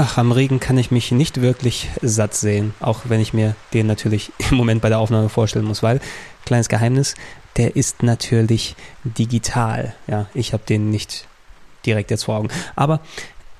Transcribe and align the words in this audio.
Ach, 0.00 0.16
am 0.16 0.30
Regen 0.30 0.60
kann 0.60 0.78
ich 0.78 0.92
mich 0.92 1.10
nicht 1.10 1.40
wirklich 1.40 1.90
satt 2.02 2.32
sehen, 2.32 2.72
auch 2.78 3.00
wenn 3.06 3.20
ich 3.20 3.34
mir 3.34 3.56
den 3.74 3.88
natürlich 3.88 4.30
im 4.50 4.56
Moment 4.56 4.80
bei 4.80 4.90
der 4.90 5.00
Aufnahme 5.00 5.28
vorstellen 5.28 5.64
muss, 5.64 5.82
weil, 5.82 5.98
kleines 6.44 6.68
Geheimnis, 6.68 7.16
der 7.56 7.74
ist 7.74 8.04
natürlich 8.04 8.76
digital. 9.02 9.96
Ja, 10.06 10.26
ich 10.34 10.52
habe 10.52 10.62
den 10.68 10.90
nicht 10.90 11.26
direkt 11.84 12.12
jetzt 12.12 12.26
vor 12.26 12.36
Augen. 12.36 12.48
Aber 12.76 13.00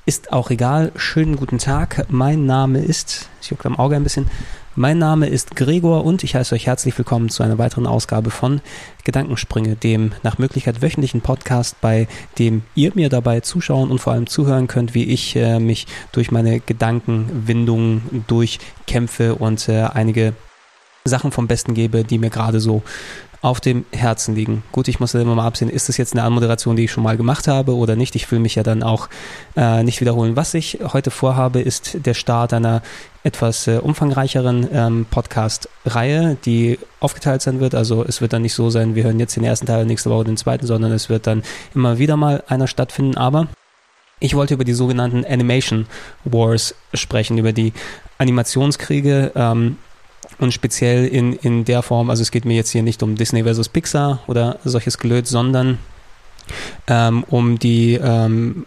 ist 0.08 0.32
auch 0.32 0.48
egal. 0.48 0.90
Schönen 0.96 1.36
guten 1.36 1.58
Tag. 1.58 2.06
Mein 2.08 2.46
Name 2.46 2.78
ist, 2.82 3.28
ich 3.42 3.50
juckt 3.50 3.66
am 3.66 3.78
Auge 3.78 3.94
ein 3.94 4.04
bisschen, 4.04 4.30
mein 4.74 4.96
Name 4.96 5.26
ist 5.26 5.54
Gregor 5.54 6.02
und 6.06 6.24
ich 6.24 6.34
heiße 6.34 6.54
euch 6.54 6.66
herzlich 6.66 6.96
willkommen 6.96 7.28
zu 7.28 7.42
einer 7.42 7.58
weiteren 7.58 7.86
Ausgabe 7.86 8.30
von 8.30 8.62
Gedankensprünge, 9.04 9.76
dem 9.76 10.12
nach 10.22 10.38
Möglichkeit 10.38 10.80
wöchentlichen 10.80 11.20
Podcast, 11.20 11.78
bei 11.82 12.08
dem 12.38 12.62
ihr 12.74 12.92
mir 12.94 13.10
dabei 13.10 13.40
zuschauen 13.40 13.90
und 13.90 13.98
vor 13.98 14.14
allem 14.14 14.26
zuhören 14.26 14.66
könnt, 14.66 14.94
wie 14.94 15.04
ich 15.04 15.36
äh, 15.36 15.60
mich 15.60 15.86
durch 16.12 16.30
meine 16.30 16.60
Gedankenwindungen 16.60 18.24
durchkämpfe 18.28 19.34
und 19.34 19.68
äh, 19.68 19.82
einige 19.92 20.32
Sachen 21.04 21.32
vom 21.32 21.48
Besten 21.48 21.74
gebe, 21.74 22.02
die 22.02 22.18
mir 22.18 22.30
gerade 22.30 22.60
so 22.60 22.82
auf 23.40 23.60
dem 23.60 23.84
Herzen 23.92 24.34
liegen. 24.34 24.64
Gut, 24.72 24.88
ich 24.88 24.98
muss 24.98 25.14
immer 25.14 25.34
mal 25.34 25.46
absehen, 25.46 25.70
ist 25.70 25.88
das 25.88 25.96
jetzt 25.96 26.12
eine 26.12 26.24
Anmoderation, 26.24 26.76
die 26.76 26.84
ich 26.84 26.92
schon 26.92 27.04
mal 27.04 27.16
gemacht 27.16 27.46
habe 27.46 27.76
oder 27.76 27.94
nicht? 27.94 28.16
Ich 28.16 28.30
will 28.32 28.40
mich 28.40 28.56
ja 28.56 28.62
dann 28.62 28.82
auch 28.82 29.08
äh, 29.56 29.82
nicht 29.82 30.00
wiederholen. 30.00 30.34
Was 30.34 30.54
ich 30.54 30.78
heute 30.92 31.10
vorhabe, 31.10 31.60
ist 31.60 32.04
der 32.04 32.14
Start 32.14 32.52
einer 32.52 32.82
etwas 33.22 33.66
äh, 33.68 33.78
umfangreicheren 33.78 34.68
ähm, 34.72 35.06
Podcast-Reihe, 35.08 36.36
die 36.44 36.78
aufgeteilt 36.98 37.42
sein 37.42 37.60
wird. 37.60 37.74
Also 37.74 38.04
es 38.04 38.20
wird 38.20 38.32
dann 38.32 38.42
nicht 38.42 38.54
so 38.54 38.70
sein, 38.70 38.94
wir 38.94 39.04
hören 39.04 39.20
jetzt 39.20 39.36
den 39.36 39.44
ersten 39.44 39.66
Teil, 39.66 39.86
nächste 39.86 40.10
Woche 40.10 40.24
den 40.24 40.36
zweiten, 40.36 40.66
sondern 40.66 40.90
es 40.92 41.08
wird 41.08 41.26
dann 41.26 41.42
immer 41.74 41.98
wieder 41.98 42.16
mal 42.16 42.42
einer 42.48 42.66
stattfinden. 42.66 43.16
Aber 43.16 43.46
ich 44.20 44.34
wollte 44.34 44.54
über 44.54 44.64
die 44.64 44.72
sogenannten 44.72 45.24
Animation 45.24 45.86
Wars 46.24 46.74
sprechen, 46.92 47.38
über 47.38 47.52
die 47.52 47.72
Animationskriege. 48.18 49.32
Ähm, 49.36 49.76
und 50.38 50.52
speziell 50.52 51.06
in, 51.06 51.32
in 51.32 51.64
der 51.64 51.82
Form, 51.82 52.10
also 52.10 52.22
es 52.22 52.30
geht 52.30 52.44
mir 52.44 52.54
jetzt 52.54 52.70
hier 52.70 52.82
nicht 52.82 53.02
um 53.02 53.16
Disney 53.16 53.42
versus 53.42 53.68
Pixar 53.68 54.20
oder 54.26 54.58
solches 54.64 54.98
Gelöt, 54.98 55.26
sondern 55.26 55.78
ähm, 56.86 57.24
um 57.28 57.58
die 57.58 57.94
ähm, 57.94 58.66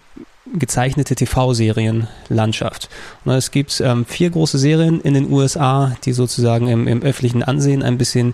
gezeichnete 0.53 1.15
TV-Serienlandschaft. 1.15 2.89
Es 3.25 3.51
gibt 3.51 3.81
ähm, 3.81 4.05
vier 4.05 4.29
große 4.29 4.57
Serien 4.57 4.99
in 5.01 5.13
den 5.13 5.31
USA, 5.31 5.95
die 6.03 6.13
sozusagen 6.13 6.67
im, 6.67 6.87
im 6.87 7.01
öffentlichen 7.01 7.43
Ansehen 7.43 7.83
ein 7.83 7.97
bisschen 7.97 8.33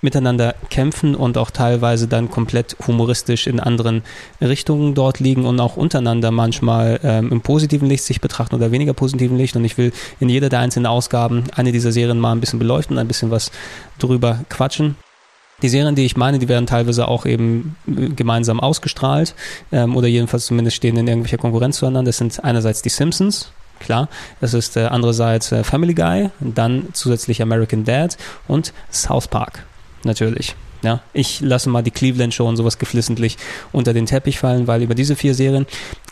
miteinander 0.00 0.54
kämpfen 0.70 1.14
und 1.14 1.38
auch 1.38 1.50
teilweise 1.50 2.08
dann 2.08 2.30
komplett 2.30 2.76
humoristisch 2.86 3.46
in 3.46 3.60
anderen 3.60 4.02
Richtungen 4.40 4.94
dort 4.94 5.20
liegen 5.20 5.44
und 5.44 5.58
auch 5.60 5.76
untereinander 5.76 6.30
manchmal 6.30 7.00
ähm, 7.02 7.32
im 7.32 7.40
positiven 7.40 7.88
Licht 7.88 8.04
sich 8.04 8.20
betrachten 8.20 8.54
oder 8.54 8.70
weniger 8.70 8.92
positiven 8.92 9.36
Licht. 9.36 9.56
Und 9.56 9.64
ich 9.64 9.78
will 9.78 9.92
in 10.20 10.28
jeder 10.28 10.48
der 10.48 10.60
einzelnen 10.60 10.86
Ausgaben 10.86 11.44
eine 11.54 11.72
dieser 11.72 11.92
Serien 11.92 12.18
mal 12.18 12.32
ein 12.32 12.40
bisschen 12.40 12.58
beleuchten, 12.58 12.98
ein 12.98 13.08
bisschen 13.08 13.30
was 13.30 13.50
drüber 13.98 14.40
quatschen. 14.48 14.96
Die 15.62 15.68
Serien, 15.68 15.96
die 15.96 16.04
ich 16.04 16.16
meine, 16.16 16.38
die 16.38 16.48
werden 16.48 16.66
teilweise 16.66 17.08
auch 17.08 17.26
eben 17.26 17.76
äh, 17.88 18.10
gemeinsam 18.10 18.60
ausgestrahlt 18.60 19.34
ähm, 19.72 19.96
oder 19.96 20.06
jedenfalls 20.06 20.46
zumindest 20.46 20.76
stehen 20.76 20.96
in 20.96 21.08
irgendwelcher 21.08 21.38
Konkurrenz 21.38 21.78
zueinander. 21.78 22.10
Das 22.10 22.18
sind 22.18 22.44
einerseits 22.44 22.82
die 22.82 22.90
Simpsons, 22.90 23.50
klar. 23.80 24.08
Das 24.40 24.54
ist 24.54 24.76
äh, 24.76 24.84
andererseits 24.84 25.50
äh, 25.50 25.64
Family 25.64 25.94
Guy, 25.94 26.30
dann 26.38 26.88
zusätzlich 26.92 27.42
American 27.42 27.84
Dad 27.84 28.16
und 28.46 28.72
South 28.92 29.26
Park 29.26 29.64
natürlich. 30.04 30.54
Ja, 30.82 31.00
ich 31.12 31.40
lasse 31.40 31.68
mal 31.68 31.82
die 31.82 31.90
Cleveland 31.90 32.32
Show 32.32 32.46
und 32.46 32.56
sowas 32.56 32.78
geflissentlich 32.78 33.36
unter 33.72 33.92
den 33.92 34.06
Teppich 34.06 34.38
fallen, 34.38 34.68
weil 34.68 34.82
über 34.82 34.94
diese 34.94 35.16
vier 35.16 35.34
Serien 35.34 35.66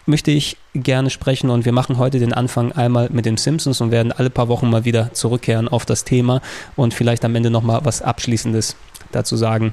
möchte 0.06 0.32
ich 0.32 0.56
gerne 0.74 1.10
sprechen 1.10 1.50
und 1.50 1.64
wir 1.64 1.72
machen 1.72 1.98
heute 1.98 2.18
den 2.18 2.32
Anfang 2.32 2.72
einmal 2.72 3.08
mit 3.12 3.26
den 3.26 3.36
Simpsons 3.36 3.80
und 3.80 3.92
werden 3.92 4.10
alle 4.10 4.30
paar 4.30 4.48
Wochen 4.48 4.68
mal 4.68 4.84
wieder 4.84 5.12
zurückkehren 5.12 5.68
auf 5.68 5.86
das 5.86 6.02
Thema 6.02 6.40
und 6.74 6.94
vielleicht 6.94 7.24
am 7.24 7.34
Ende 7.36 7.50
nochmal 7.50 7.80
was 7.84 8.02
Abschließendes 8.02 8.74
dazu 9.12 9.36
sagen. 9.36 9.72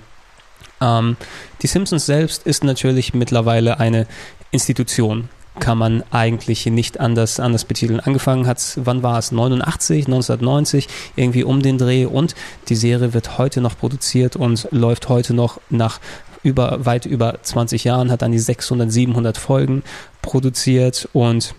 Ähm, 0.80 1.18
die 1.62 1.68
Simpsons 1.68 2.06
selbst 2.06 2.46
ist 2.46 2.64
natürlich 2.64 3.16
mittlerweile 3.16 3.80
eine 3.80 4.06
Institution 4.52 5.30
kann 5.60 5.78
man 5.78 6.04
eigentlich 6.12 6.66
nicht 6.66 7.00
anders, 7.00 7.40
anders 7.40 7.66
betiteln. 7.66 8.00
Angefangen 8.00 8.48
hat 8.48 8.58
es, 8.58 8.80
wann 8.84 9.04
war 9.04 9.20
es? 9.20 9.32
89, 9.32 10.06
1990, 10.06 10.88
irgendwie 11.16 11.44
um 11.44 11.62
den 11.62 11.78
Dreh 11.78 12.06
und 12.06 12.36
die 12.70 12.76
Serie 12.76 13.14
wird 13.14 13.38
heute 13.38 13.62
noch 13.62 13.78
produziert 13.78 14.36
und 14.36 14.68
läuft 14.72 15.10
heute 15.10 15.34
noch 15.34 15.60
nach 15.70 16.00
über, 16.44 16.86
weit 16.86 17.06
über 17.06 17.40
20 17.42 17.84
Jahren, 17.86 18.12
hat 18.12 18.22
dann 18.22 18.32
die 18.32 18.40
600, 18.40 18.92
700 18.92 19.38
Folgen 19.38 19.84
produziert 20.22 21.08
und 21.14 21.56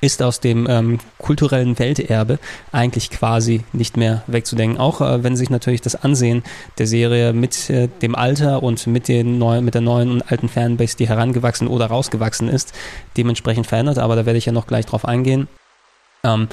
ist 0.00 0.22
aus 0.22 0.40
dem 0.40 0.66
ähm, 0.68 0.98
kulturellen 1.18 1.78
Welterbe 1.78 2.38
eigentlich 2.72 3.10
quasi 3.10 3.62
nicht 3.72 3.96
mehr 3.96 4.22
wegzudenken. 4.26 4.78
Auch 4.78 5.00
äh, 5.00 5.22
wenn 5.22 5.36
sich 5.36 5.50
natürlich 5.50 5.80
das 5.80 5.94
Ansehen 5.94 6.42
der 6.78 6.86
Serie 6.86 7.32
mit 7.32 7.68
äh, 7.70 7.88
dem 8.00 8.14
Alter 8.14 8.62
und 8.62 8.86
mit, 8.86 9.08
den 9.08 9.38
neuen, 9.38 9.64
mit 9.64 9.74
der 9.74 9.82
neuen 9.82 10.10
und 10.10 10.30
alten 10.30 10.48
Fanbase, 10.48 10.96
die 10.96 11.08
herangewachsen 11.08 11.68
oder 11.68 11.86
rausgewachsen 11.86 12.48
ist, 12.48 12.72
dementsprechend 13.16 13.66
verändert. 13.66 13.98
Aber 13.98 14.16
da 14.16 14.26
werde 14.26 14.38
ich 14.38 14.46
ja 14.46 14.52
noch 14.52 14.66
gleich 14.66 14.86
drauf 14.86 15.04
eingehen. 15.04 15.48
Ähm, 16.24 16.48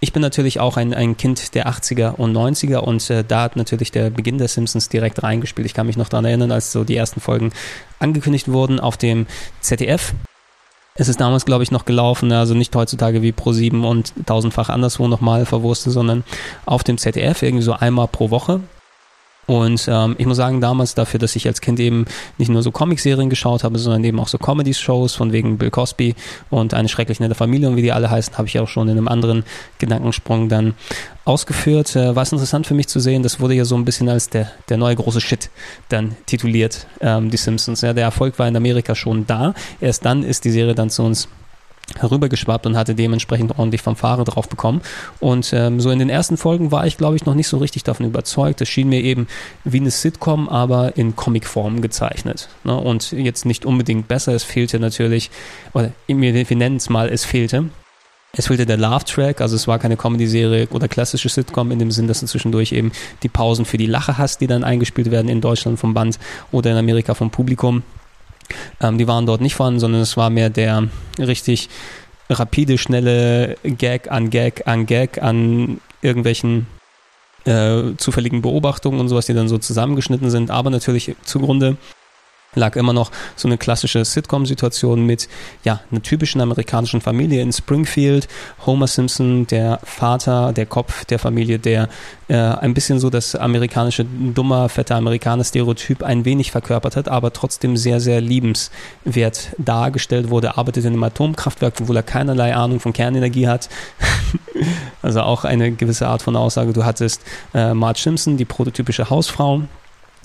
ich 0.00 0.12
bin 0.12 0.20
natürlich 0.20 0.60
auch 0.60 0.76
ein, 0.76 0.92
ein 0.92 1.16
Kind 1.16 1.54
der 1.54 1.66
80er 1.66 2.16
und 2.16 2.36
90er 2.36 2.76
und 2.76 3.08
äh, 3.08 3.24
da 3.26 3.42
hat 3.44 3.56
natürlich 3.56 3.90
der 3.90 4.10
Beginn 4.10 4.36
der 4.36 4.48
Simpsons 4.48 4.90
direkt 4.90 5.22
reingespielt. 5.22 5.64
Ich 5.66 5.72
kann 5.72 5.86
mich 5.86 5.96
noch 5.96 6.10
daran 6.10 6.26
erinnern, 6.26 6.52
als 6.52 6.72
so 6.72 6.84
die 6.84 6.94
ersten 6.94 7.20
Folgen 7.20 7.52
angekündigt 7.98 8.48
wurden 8.48 8.80
auf 8.80 8.98
dem 8.98 9.26
ZDF. 9.60 10.12
Es 10.96 11.08
ist 11.08 11.20
damals, 11.20 11.44
glaube 11.44 11.64
ich, 11.64 11.72
noch 11.72 11.86
gelaufen, 11.86 12.30
also 12.30 12.54
nicht 12.54 12.76
heutzutage 12.76 13.20
wie 13.20 13.32
Pro7 13.32 13.84
und 13.84 14.12
tausendfach 14.26 14.68
anderswo 14.68 15.08
nochmal 15.08 15.44
verwurstet, 15.44 15.92
sondern 15.92 16.22
auf 16.66 16.84
dem 16.84 16.98
ZDF 16.98 17.42
irgendwie 17.42 17.64
so 17.64 17.72
einmal 17.72 18.06
pro 18.06 18.30
Woche. 18.30 18.60
Und 19.46 19.86
ähm, 19.88 20.16
ich 20.18 20.26
muss 20.26 20.36
sagen, 20.36 20.60
damals 20.60 20.94
dafür, 20.94 21.20
dass 21.20 21.36
ich 21.36 21.46
als 21.46 21.60
Kind 21.60 21.78
eben 21.80 22.06
nicht 22.38 22.48
nur 22.48 22.62
so 22.62 22.70
Comicserien 22.70 23.28
geschaut 23.28 23.64
habe, 23.64 23.78
sondern 23.78 24.04
eben 24.04 24.18
auch 24.20 24.28
so 24.28 24.38
Comedy-Shows 24.38 25.14
von 25.14 25.32
wegen 25.32 25.58
Bill 25.58 25.70
Cosby 25.70 26.14
und 26.50 26.74
eine 26.74 26.88
schrecklich 26.88 27.20
nette 27.20 27.34
Familie 27.34 27.68
und 27.68 27.76
wie 27.76 27.82
die 27.82 27.92
alle 27.92 28.10
heißen, 28.10 28.38
habe 28.38 28.48
ich 28.48 28.58
auch 28.58 28.68
schon 28.68 28.88
in 28.88 28.96
einem 28.96 29.08
anderen 29.08 29.44
Gedankensprung 29.78 30.48
dann 30.48 30.74
ausgeführt. 31.24 31.96
Äh, 31.96 32.16
war 32.16 32.22
es 32.22 32.32
interessant 32.32 32.66
für 32.66 32.74
mich 32.74 32.88
zu 32.88 33.00
sehen, 33.00 33.22
das 33.22 33.40
wurde 33.40 33.54
ja 33.54 33.64
so 33.64 33.76
ein 33.76 33.84
bisschen 33.84 34.08
als 34.08 34.30
der, 34.30 34.50
der 34.68 34.76
neue 34.76 34.96
große 34.96 35.20
Shit 35.20 35.50
dann 35.88 36.16
tituliert, 36.26 36.86
ähm, 37.00 37.30
die 37.30 37.36
Simpsons. 37.36 37.80
Ja, 37.80 37.92
der 37.92 38.04
Erfolg 38.04 38.38
war 38.38 38.48
in 38.48 38.56
Amerika 38.56 38.94
schon 38.94 39.26
da. 39.26 39.54
Erst 39.80 40.04
dann 40.04 40.22
ist 40.22 40.44
die 40.44 40.50
Serie 40.50 40.74
dann 40.74 40.90
zu 40.90 41.02
uns 41.02 41.28
herübergeschwappt 41.98 42.66
und 42.66 42.76
hatte 42.76 42.94
dementsprechend 42.94 43.58
ordentlich 43.58 43.82
Fanfare 43.82 44.24
drauf 44.24 44.48
bekommen. 44.48 44.80
Und 45.20 45.52
ähm, 45.52 45.80
so 45.80 45.90
in 45.90 45.98
den 45.98 46.10
ersten 46.10 46.36
Folgen 46.36 46.72
war 46.72 46.86
ich, 46.86 46.96
glaube 46.96 47.16
ich, 47.16 47.24
noch 47.24 47.34
nicht 47.34 47.48
so 47.48 47.58
richtig 47.58 47.84
davon 47.84 48.06
überzeugt. 48.06 48.60
Es 48.60 48.68
schien 48.68 48.88
mir 48.88 49.00
eben 49.00 49.26
wie 49.64 49.80
eine 49.80 49.90
Sitcom, 49.90 50.48
aber 50.48 50.96
in 50.96 51.16
Comicform 51.16 51.82
gezeichnet. 51.82 52.48
Ne? 52.64 52.76
Und 52.76 53.12
jetzt 53.12 53.46
nicht 53.46 53.64
unbedingt 53.66 54.08
besser. 54.08 54.32
Es 54.32 54.44
fehlte 54.44 54.80
natürlich, 54.80 55.30
oder 55.72 55.92
wir, 56.06 56.56
nennen 56.56 56.76
es 56.76 56.88
mal, 56.88 57.08
es 57.08 57.24
fehlte. 57.24 57.66
Es 58.36 58.48
fehlte 58.48 58.66
der 58.66 58.76
Laugh-Track, 58.76 59.40
also 59.40 59.54
es 59.54 59.68
war 59.68 59.78
keine 59.78 59.96
Comedy-Serie 59.96 60.66
oder 60.70 60.88
klassische 60.88 61.28
Sitcom 61.28 61.70
in 61.70 61.78
dem 61.78 61.92
Sinn, 61.92 62.08
dass 62.08 62.18
du 62.18 62.26
zwischendurch 62.26 62.72
eben 62.72 62.90
die 63.22 63.28
Pausen 63.28 63.64
für 63.64 63.76
die 63.76 63.86
Lache 63.86 64.18
hast, 64.18 64.40
die 64.40 64.48
dann 64.48 64.64
eingespielt 64.64 65.12
werden 65.12 65.28
in 65.28 65.40
Deutschland 65.40 65.78
vom 65.78 65.94
Band 65.94 66.18
oder 66.50 66.72
in 66.72 66.76
Amerika 66.76 67.14
vom 67.14 67.30
Publikum. 67.30 67.84
Ähm, 68.80 68.98
die 68.98 69.08
waren 69.08 69.26
dort 69.26 69.40
nicht 69.40 69.54
vorhanden, 69.54 69.80
sondern 69.80 70.00
es 70.00 70.16
war 70.16 70.30
mehr 70.30 70.50
der 70.50 70.88
richtig 71.18 71.68
rapide, 72.30 72.78
schnelle 72.78 73.56
Gag 73.62 74.10
an 74.10 74.30
Gag 74.30 74.66
an 74.66 74.86
Gag 74.86 75.22
an 75.22 75.80
irgendwelchen 76.02 76.66
äh, 77.44 77.94
zufälligen 77.96 78.42
Beobachtungen 78.42 79.00
und 79.00 79.08
sowas, 79.08 79.26
die 79.26 79.34
dann 79.34 79.48
so 79.48 79.58
zusammengeschnitten 79.58 80.30
sind, 80.30 80.50
aber 80.50 80.70
natürlich 80.70 81.14
zugrunde 81.24 81.76
lag 82.54 82.76
immer 82.76 82.92
noch 82.92 83.10
so 83.36 83.48
eine 83.48 83.58
klassische 83.58 84.04
Sitcom-Situation 84.04 85.04
mit 85.04 85.28
ja 85.64 85.80
einer 85.90 86.02
typischen 86.02 86.40
amerikanischen 86.40 87.00
Familie 87.00 87.42
in 87.42 87.52
Springfield. 87.52 88.28
Homer 88.66 88.86
Simpson, 88.86 89.46
der 89.46 89.80
Vater, 89.84 90.52
der 90.52 90.66
Kopf 90.66 91.04
der 91.04 91.18
Familie, 91.18 91.58
der 91.58 91.88
äh, 92.28 92.36
ein 92.36 92.74
bisschen 92.74 92.98
so 92.98 93.10
das 93.10 93.34
amerikanische 93.34 94.04
dummer, 94.04 94.68
fette 94.68 94.94
Amerikaner-Stereotyp 94.94 96.02
ein 96.02 96.24
wenig 96.24 96.50
verkörpert 96.50 96.96
hat, 96.96 97.08
aber 97.08 97.32
trotzdem 97.32 97.76
sehr, 97.76 98.00
sehr 98.00 98.20
liebenswert 98.20 99.50
dargestellt 99.58 100.30
wurde. 100.30 100.56
Arbeitet 100.56 100.84
in 100.84 100.94
einem 100.94 101.02
Atomkraftwerk, 101.02 101.74
obwohl 101.80 101.96
er 101.96 102.02
keinerlei 102.02 102.54
Ahnung 102.54 102.80
von 102.80 102.92
Kernenergie 102.92 103.48
hat. 103.48 103.68
also 105.02 105.20
auch 105.20 105.44
eine 105.44 105.72
gewisse 105.72 106.08
Art 106.08 106.22
von 106.22 106.36
Aussage. 106.36 106.72
Du 106.72 106.84
hattest 106.84 107.22
äh, 107.52 107.74
Marge 107.74 108.00
Simpson, 108.00 108.36
die 108.36 108.44
prototypische 108.44 109.10
Hausfrau, 109.10 109.62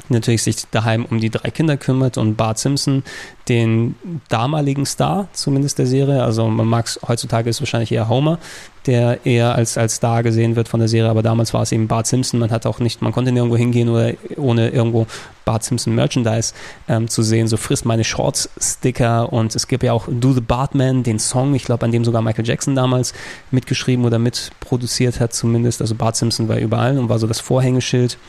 natürlich 0.10 0.44
sich 0.44 0.68
daheim 0.72 1.06
um 1.06 1.20
die 1.20 1.30
drei 1.30 1.50
Kinder 1.52 1.78
kümmert 1.78 2.18
und 2.18 2.36
Bart 2.36 2.60
Simpson, 2.60 3.04
den 3.48 3.96
damaligen 4.30 4.86
Star 4.86 5.28
zumindest 5.34 5.80
der 5.80 5.88
Serie, 5.88 6.24
also 6.24 6.48
man 6.48 6.68
mag 6.68 6.86
es, 6.86 7.00
heutzutage 7.08 7.50
ist 7.50 7.62
wahrscheinlich 7.62 7.92
eher 7.92 8.10
Homer, 8.10 8.38
der 8.86 9.26
eher 9.26 9.56
als, 9.56 9.78
als 9.78 9.96
Star 9.96 10.24
gesehen 10.24 10.56
wird 10.56 10.68
von 10.68 10.80
der 10.80 10.90
Serie, 10.90 11.10
aber 11.10 11.24
damals 11.24 11.54
war 11.54 11.64
es 11.64 11.72
eben 11.72 11.88
Bart 11.88 12.08
Simpson, 12.08 12.40
man 12.40 12.52
hat 12.52 12.66
auch 12.66 12.80
nicht, 12.80 13.02
man 13.02 13.12
konnte 13.12 13.32
nirgendwo 13.32 13.58
hingehen 13.58 13.90
oder 13.90 14.14
ohne 14.38 14.70
irgendwo 14.70 15.08
Bart 15.46 15.64
Simpson 15.64 15.96
Merchandise 15.96 16.54
ähm, 16.88 17.08
zu 17.08 17.24
sehen, 17.24 17.48
so 17.48 17.58
frisst 17.58 17.84
meine 17.84 18.04
Shorts 18.04 18.50
Sticker. 18.60 19.34
Und 19.34 19.56
es 19.56 19.68
gibt 19.68 19.82
ja 19.82 19.94
auch 19.94 20.08
Do 20.08 20.32
the 20.32 20.42
Bartman, 20.42 21.02
den 21.02 21.18
Song, 21.18 21.56
ich 21.56 21.64
glaube, 21.64 21.86
an 21.86 21.92
dem 21.92 22.06
sogar 22.06 22.22
Michael 22.22 22.46
Jackson 22.46 22.76
damals 22.76 23.14
mitgeschrieben 23.50 24.06
oder 24.06 24.20
mitproduziert 24.20 25.20
hat 25.20 25.34
zumindest, 25.34 25.82
also 25.82 25.96
Bart 25.96 26.16
Simpson 26.16 26.48
war 26.48 26.58
überall 26.58 27.00
und 27.00 27.10
war 27.10 27.18
so 27.18 27.26
das 27.26 27.40
Vorhängeschild 27.40 28.20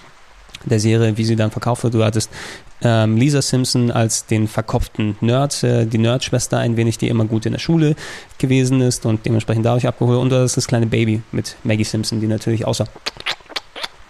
der 0.64 0.80
Serie, 0.80 1.16
wie 1.16 1.24
sie 1.24 1.36
dann 1.36 1.50
verkauft 1.50 1.84
wird. 1.84 1.94
Du 1.94 2.04
hattest 2.04 2.30
ähm, 2.82 3.16
Lisa 3.16 3.42
Simpson 3.42 3.90
als 3.90 4.26
den 4.26 4.48
verkopften 4.48 5.16
Nerd, 5.20 5.62
äh, 5.62 5.86
die 5.86 5.98
Nerdschwester 5.98 6.58
ein 6.58 6.76
wenig, 6.76 6.98
die 6.98 7.08
immer 7.08 7.24
gut 7.24 7.46
in 7.46 7.52
der 7.52 7.58
Schule 7.58 7.94
gewesen 8.38 8.80
ist 8.80 9.06
und 9.06 9.24
dementsprechend 9.26 9.66
dadurch 9.66 9.86
abgeholt. 9.86 10.18
Und 10.18 10.30
du 10.30 10.36
hast 10.36 10.56
das 10.56 10.66
kleine 10.66 10.86
Baby 10.86 11.22
mit 11.32 11.56
Maggie 11.64 11.84
Simpson, 11.84 12.20
die 12.20 12.26
natürlich 12.26 12.66
außer 12.66 12.86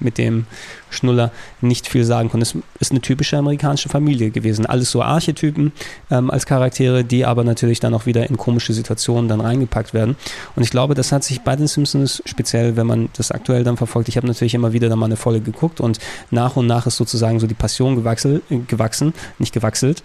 mit 0.01 0.19
dem 0.19 0.47
Schnuller 0.91 1.31
nicht 1.61 1.89
viel 1.89 2.05
sagen 2.05 2.31
konnte. 2.31 2.45
Es 2.45 2.55
ist 2.81 2.91
eine 2.91 3.01
typische 3.01 3.37
amerikanische 3.39 3.89
Familie 3.89 4.31
gewesen. 4.31 4.67
Alles 4.67 4.91
so 4.91 5.03
Archetypen 5.03 5.73
ähm, 6.11 6.31
als 6.31 6.47
Charaktere, 6.47 7.05
die 7.05 7.25
aber 7.25 7.45
natürlich 7.45 7.81
dann 7.81 7.95
auch 7.95 8.07
wieder 8.07 8.29
in 8.29 8.37
komische 8.37 8.73
Situationen 8.73 9.29
dann 9.29 9.41
reingepackt 9.41 9.95
werden. 9.95 10.17
Und 10.57 10.63
ich 10.63 10.71
glaube, 10.71 10.95
das 10.95 11.13
hat 11.13 11.25
sich 11.25 11.43
bei 11.43 11.57
den 11.57 11.67
Simpsons, 11.67 12.23
speziell 12.27 12.77
wenn 12.77 12.87
man 12.87 13.09
das 13.17 13.31
aktuell 13.31 13.65
dann 13.65 13.77
verfolgt, 13.77 14.09
ich 14.09 14.17
habe 14.17 14.27
natürlich 14.27 14.55
immer 14.55 14.73
wieder 14.73 14.89
dann 14.89 14.99
mal 14.99 15.07
eine 15.07 15.17
Folge 15.17 15.41
geguckt 15.41 15.81
und 15.81 15.99
nach 16.31 16.57
und 16.57 16.67
nach 16.67 16.87
ist 16.87 16.97
sozusagen 16.97 17.41
so 17.41 17.47
die 17.47 17.55
Passion 17.55 17.97
gewachsen, 17.97 18.43
gewachsen 18.67 19.15
nicht 19.39 19.53
gewachselt, 19.53 20.03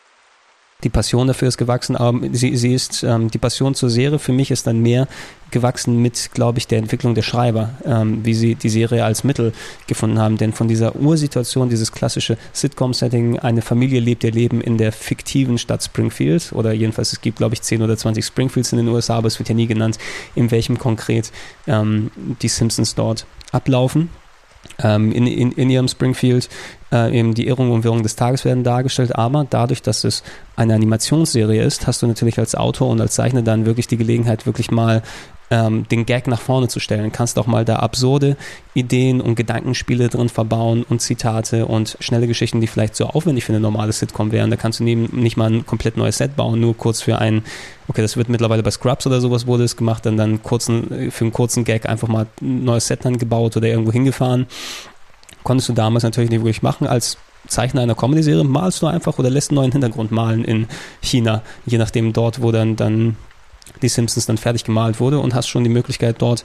die 0.84 0.90
Passion 0.90 1.28
dafür 1.28 1.48
ist 1.48 1.58
gewachsen, 1.58 1.96
aber 1.96 2.20
sie, 2.32 2.56
sie 2.58 2.74
ist, 2.74 3.04
ähm, 3.04 3.32
die 3.32 3.38
Passion 3.38 3.76
zur 3.76 3.90
Serie 3.90 4.20
für 4.20 4.34
mich 4.34 4.52
ist 4.52 4.68
dann 4.68 4.80
mehr 4.80 5.08
gewachsen 5.50 6.02
mit, 6.02 6.32
glaube 6.34 6.60
ich, 6.60 6.68
der 6.68 6.80
Entwicklung 6.80 7.16
der 7.16 7.22
Schreiber, 7.22 7.72
ähm, 7.86 8.26
wie 8.26 8.34
sie 8.34 8.56
die 8.56 8.70
Serie 8.70 9.06
als 9.06 9.24
Mittel 9.24 9.54
gefunden 9.88 10.20
haben. 10.20 10.38
Denn 10.38 10.54
von 10.54 10.68
dieser 10.68 10.96
Ursituation, 10.96 11.70
dieses 11.70 11.92
klassische 11.92 12.38
Sitcom-Setting, 12.52 13.40
eine 13.40 13.62
Familie 13.62 14.00
lebt 14.00 14.24
ihr 14.24 14.32
Leben 14.32 14.60
in 14.62 14.78
der 14.78 14.92
fiktiven 14.92 15.58
Stadt 15.58 15.82
Springfield, 15.82 16.52
oder 16.52 16.74
jedenfalls 16.74 17.14
es 17.14 17.22
gibt, 17.22 17.38
glaube 17.38 17.56
ich, 17.56 17.62
10 17.62 17.82
oder 17.82 17.96
20 17.96 18.26
Springfields 18.26 18.74
in 18.74 18.78
den 18.80 18.90
USA, 18.90 19.16
aber 19.16 19.28
es 19.28 19.40
wird 19.40 19.50
ja 19.50 19.56
nie 19.56 19.68
genannt, 19.68 19.98
in 20.36 20.52
welchem 20.52 20.78
konkret 20.78 21.32
ähm, 21.68 22.12
die 22.42 22.50
Simpsons 22.50 22.96
dort 22.96 23.26
ablaufen 23.52 24.10
ähm, 24.80 25.12
in, 25.12 25.28
in, 25.28 25.52
in 25.52 25.70
ihrem 25.70 25.88
Springfield 25.88 26.50
äh, 26.96 27.12
eben 27.18 27.34
die 27.34 27.48
Irrung 27.48 27.72
und 27.72 27.84
Wirrung 27.84 28.04
des 28.04 28.16
Tages 28.16 28.46
werden 28.46 28.64
dargestellt, 28.64 29.16
aber 29.16 29.46
dadurch, 29.50 29.82
dass 29.82 30.06
es 30.06 30.24
eine 30.56 30.74
Animationsserie 30.74 31.62
ist, 31.62 31.88
hast 31.88 32.02
du 32.02 32.08
natürlich 32.08 32.40
als 32.40 32.56
Autor 32.56 32.90
und 32.90 33.02
als 33.02 33.16
Zeichner 33.16 33.42
dann 33.42 33.66
wirklich 33.66 33.88
die 33.88 33.98
Gelegenheit, 33.98 34.46
wirklich 34.46 34.72
mal 34.72 35.04
ähm, 35.52 35.88
den 35.90 36.06
Gag 36.06 36.28
nach 36.28 36.40
vorne 36.40 36.70
zu 36.70 36.80
stellen. 36.80 37.12
Kannst 37.12 37.38
auch 37.38 37.48
mal 37.48 37.66
da 37.66 37.76
absurde 37.78 38.36
Ideen 38.74 39.22
und 39.22 39.36
Gedankenspiele 39.36 40.10
drin 40.10 40.30
verbauen 40.30 40.84
und 40.88 41.02
Zitate 41.02 41.66
und 41.66 41.98
schnelle 42.00 42.28
Geschichten, 42.28 42.62
die 42.62 42.68
vielleicht 42.68 42.96
so 42.96 43.06
aufwendig 43.06 43.44
für 43.44 43.52
eine 43.52 43.60
normale 43.60 43.92
Sitcom 43.92 44.32
wären. 44.32 44.50
Da 44.50 44.56
kannst 44.56 44.80
du 44.80 44.84
neben, 44.84 45.22
nicht 45.22 45.38
mal 45.38 45.52
ein 45.52 45.66
komplett 45.66 45.98
neues 45.98 46.18
Set 46.18 46.36
bauen, 46.36 46.60
nur 46.60 46.76
kurz 46.76 47.02
für 47.02 47.20
einen, 47.20 47.44
okay, 47.88 48.02
das 48.02 48.18
wird 48.18 48.30
mittlerweile 48.30 48.64
bei 48.64 48.72
Scrubs 48.72 49.06
oder 49.06 49.22
sowas 49.22 49.46
wurde 49.46 49.66
es 49.66 49.76
gemacht, 49.76 50.06
dann 50.06 50.18
dann 50.18 50.42
kurzen, 50.42 51.12
für 51.12 51.26
einen 51.26 51.34
kurzen 51.34 51.64
Gag 51.64 51.88
einfach 51.88 52.08
mal 52.08 52.26
ein 52.42 52.64
neues 52.64 52.88
Set 52.88 53.06
dann 53.06 53.18
gebaut 53.18 53.56
oder 53.58 53.68
irgendwo 53.68 53.92
hingefahren. 53.92 54.48
Konntest 55.46 55.70
du 55.70 55.74
damals 55.74 56.04
natürlich 56.04 56.32
nicht 56.32 56.42
wirklich 56.42 56.64
machen 56.64 56.88
als 56.88 57.18
Zeichner 57.48 57.82
einer 57.82 57.94
Comedy-Serie, 57.94 58.44
malst 58.44 58.82
du 58.82 58.88
einfach 58.88 59.20
oder 59.20 59.30
lässt 59.30 59.52
einen 59.52 59.58
neuen 59.58 59.72
Hintergrund 59.72 60.12
malen 60.12 60.44
in 60.44 60.68
China, 61.02 61.44
je 61.68 61.78
nachdem 61.78 62.14
dort, 62.14 62.42
wo 62.42 62.52
dann, 62.52 62.76
dann 62.76 63.16
die 63.84 63.88
Simpsons 63.88 64.26
dann 64.26 64.40
fertig 64.40 64.64
gemalt 64.64 65.00
wurde 65.00 65.20
und 65.20 65.36
hast 65.36 65.48
schon 65.48 65.64
die 65.64 65.70
Möglichkeit 65.70 66.16
dort 66.20 66.44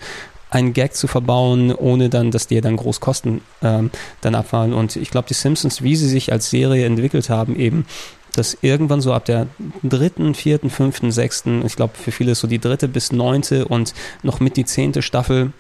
einen 0.51 0.75
Gag 0.75 0.95
zu 0.95 1.07
verbauen, 1.07 1.75
ohne 1.75 2.11
dann, 2.11 2.31
dass 2.31 2.47
dir 2.47 2.61
dann 2.61 2.77
groß 2.77 3.01
Kosten 3.01 3.41
ähm, 3.63 3.91
dann 4.21 4.35
abfallen. 4.35 4.75
Und 4.75 4.97
ich 4.97 5.11
glaube, 5.11 5.29
die 5.29 5.35
Simpsons, 5.35 5.83
wie 5.83 5.97
sie 5.97 6.09
sich 6.09 6.31
als 6.31 6.51
Serie 6.51 6.85
entwickelt 6.85 7.31
haben, 7.31 7.57
eben, 7.57 7.87
dass 8.35 8.59
irgendwann 8.61 9.01
so 9.01 9.15
ab 9.15 9.25
der 9.25 9.47
dritten, 9.83 10.35
vierten, 10.35 10.69
fünften, 10.69 11.11
sechsten, 11.11 11.65
ich 11.65 11.75
glaube 11.75 11.95
für 11.97 12.13
viele 12.13 12.35
so 12.35 12.47
die 12.47 12.59
dritte 12.59 12.87
bis 12.87 13.13
neunte 13.13 13.67
und 13.67 13.95
noch 14.23 14.41
mit 14.41 14.59
die 14.59 14.67
zehnte 14.67 15.01
Staffel 15.01 15.53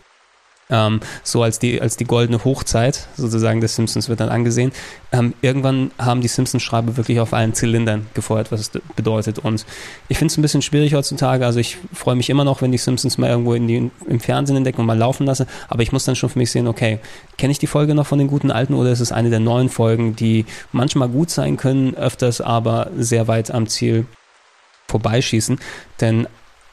ähm, 0.70 1.00
so 1.22 1.42
als 1.42 1.58
die, 1.58 1.80
als 1.80 1.96
die 1.96 2.04
goldene 2.04 2.44
Hochzeit 2.44 3.08
sozusagen 3.16 3.60
des 3.60 3.74
Simpsons 3.76 4.08
wird 4.08 4.20
dann 4.20 4.28
angesehen. 4.28 4.72
Ähm, 5.12 5.34
irgendwann 5.42 5.90
haben 5.98 6.20
die 6.20 6.28
Simpsons-Schreiber 6.28 6.96
wirklich 6.96 7.20
auf 7.20 7.32
allen 7.32 7.54
Zylindern 7.54 8.06
gefeuert, 8.14 8.52
was 8.52 8.60
es 8.60 8.70
bedeutet. 8.96 9.38
Und 9.38 9.66
ich 10.08 10.18
finde 10.18 10.32
es 10.32 10.38
ein 10.38 10.42
bisschen 10.42 10.62
schwierig 10.62 10.94
heutzutage. 10.94 11.44
Also 11.44 11.58
ich 11.58 11.78
freue 11.92 12.16
mich 12.16 12.30
immer 12.30 12.44
noch, 12.44 12.62
wenn 12.62 12.72
die 12.72 12.78
Simpsons 12.78 13.18
mal 13.18 13.30
irgendwo 13.30 13.54
in 13.54 13.66
die, 13.66 13.90
im 14.06 14.20
Fernsehen 14.20 14.56
entdecken 14.56 14.80
und 14.80 14.86
mal 14.86 14.98
laufen 14.98 15.26
lasse. 15.26 15.46
Aber 15.68 15.82
ich 15.82 15.92
muss 15.92 16.04
dann 16.04 16.16
schon 16.16 16.30
für 16.30 16.38
mich 16.38 16.50
sehen, 16.50 16.66
okay, 16.66 17.00
kenne 17.36 17.52
ich 17.52 17.58
die 17.58 17.66
Folge 17.66 17.94
noch 17.94 18.06
von 18.06 18.18
den 18.18 18.28
guten 18.28 18.50
alten 18.50 18.74
oder 18.74 18.90
ist 18.90 19.00
es 19.00 19.12
eine 19.12 19.30
der 19.30 19.40
neuen 19.40 19.68
Folgen, 19.68 20.16
die 20.16 20.46
manchmal 20.72 21.08
gut 21.08 21.30
sein 21.30 21.56
können, 21.56 21.94
öfters 21.94 22.40
aber 22.40 22.90
sehr 22.96 23.28
weit 23.28 23.50
am 23.50 23.66
Ziel 23.66 24.06
vorbeischießen. 24.88 25.58
Denn 26.00 26.26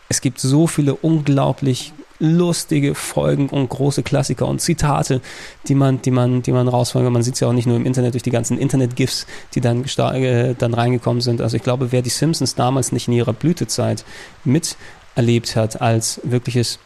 es 0.09 0.21
gibt 0.21 0.39
so 0.39 0.67
viele 0.67 0.95
unglaublich 0.95 1.93
lustige 2.19 2.95
Folgen 2.95 3.49
und 3.49 3.69
große 3.69 4.03
Klassiker 4.03 4.47
und 4.47 4.59
Zitate, 4.59 5.21
die 5.67 5.75
man, 5.75 6.01
die 6.01 6.11
man, 6.11 6.41
die 6.41 6.51
man 6.51 6.67
rausfolgt. 6.67 7.09
Man 7.11 7.23
sieht 7.23 7.35
es 7.35 7.39
ja 7.39 7.47
auch 7.47 7.53
nicht 7.53 7.67
nur 7.67 7.75
im 7.75 7.85
Internet 7.85 8.13
durch 8.13 8.23
die 8.23 8.31
ganzen 8.31 8.57
Internet-GIFs, 8.57 9.27
die 9.53 9.61
dann, 9.61 9.83
äh, 9.83 10.55
dann 10.55 10.73
reingekommen 10.73 11.21
sind. 11.21 11.41
Also 11.41 11.57
ich 11.57 11.63
glaube, 11.63 11.91
wer 11.91 12.01
die 12.01 12.09
Simpsons 12.09 12.55
damals 12.55 12.91
nicht 12.91 13.07
in 13.07 13.13
ihrer 13.13 13.33
Blütezeit 13.33 14.03
miterlebt 14.43 15.55
hat 15.55 15.81
als 15.81 16.21
wirkliches 16.23 16.79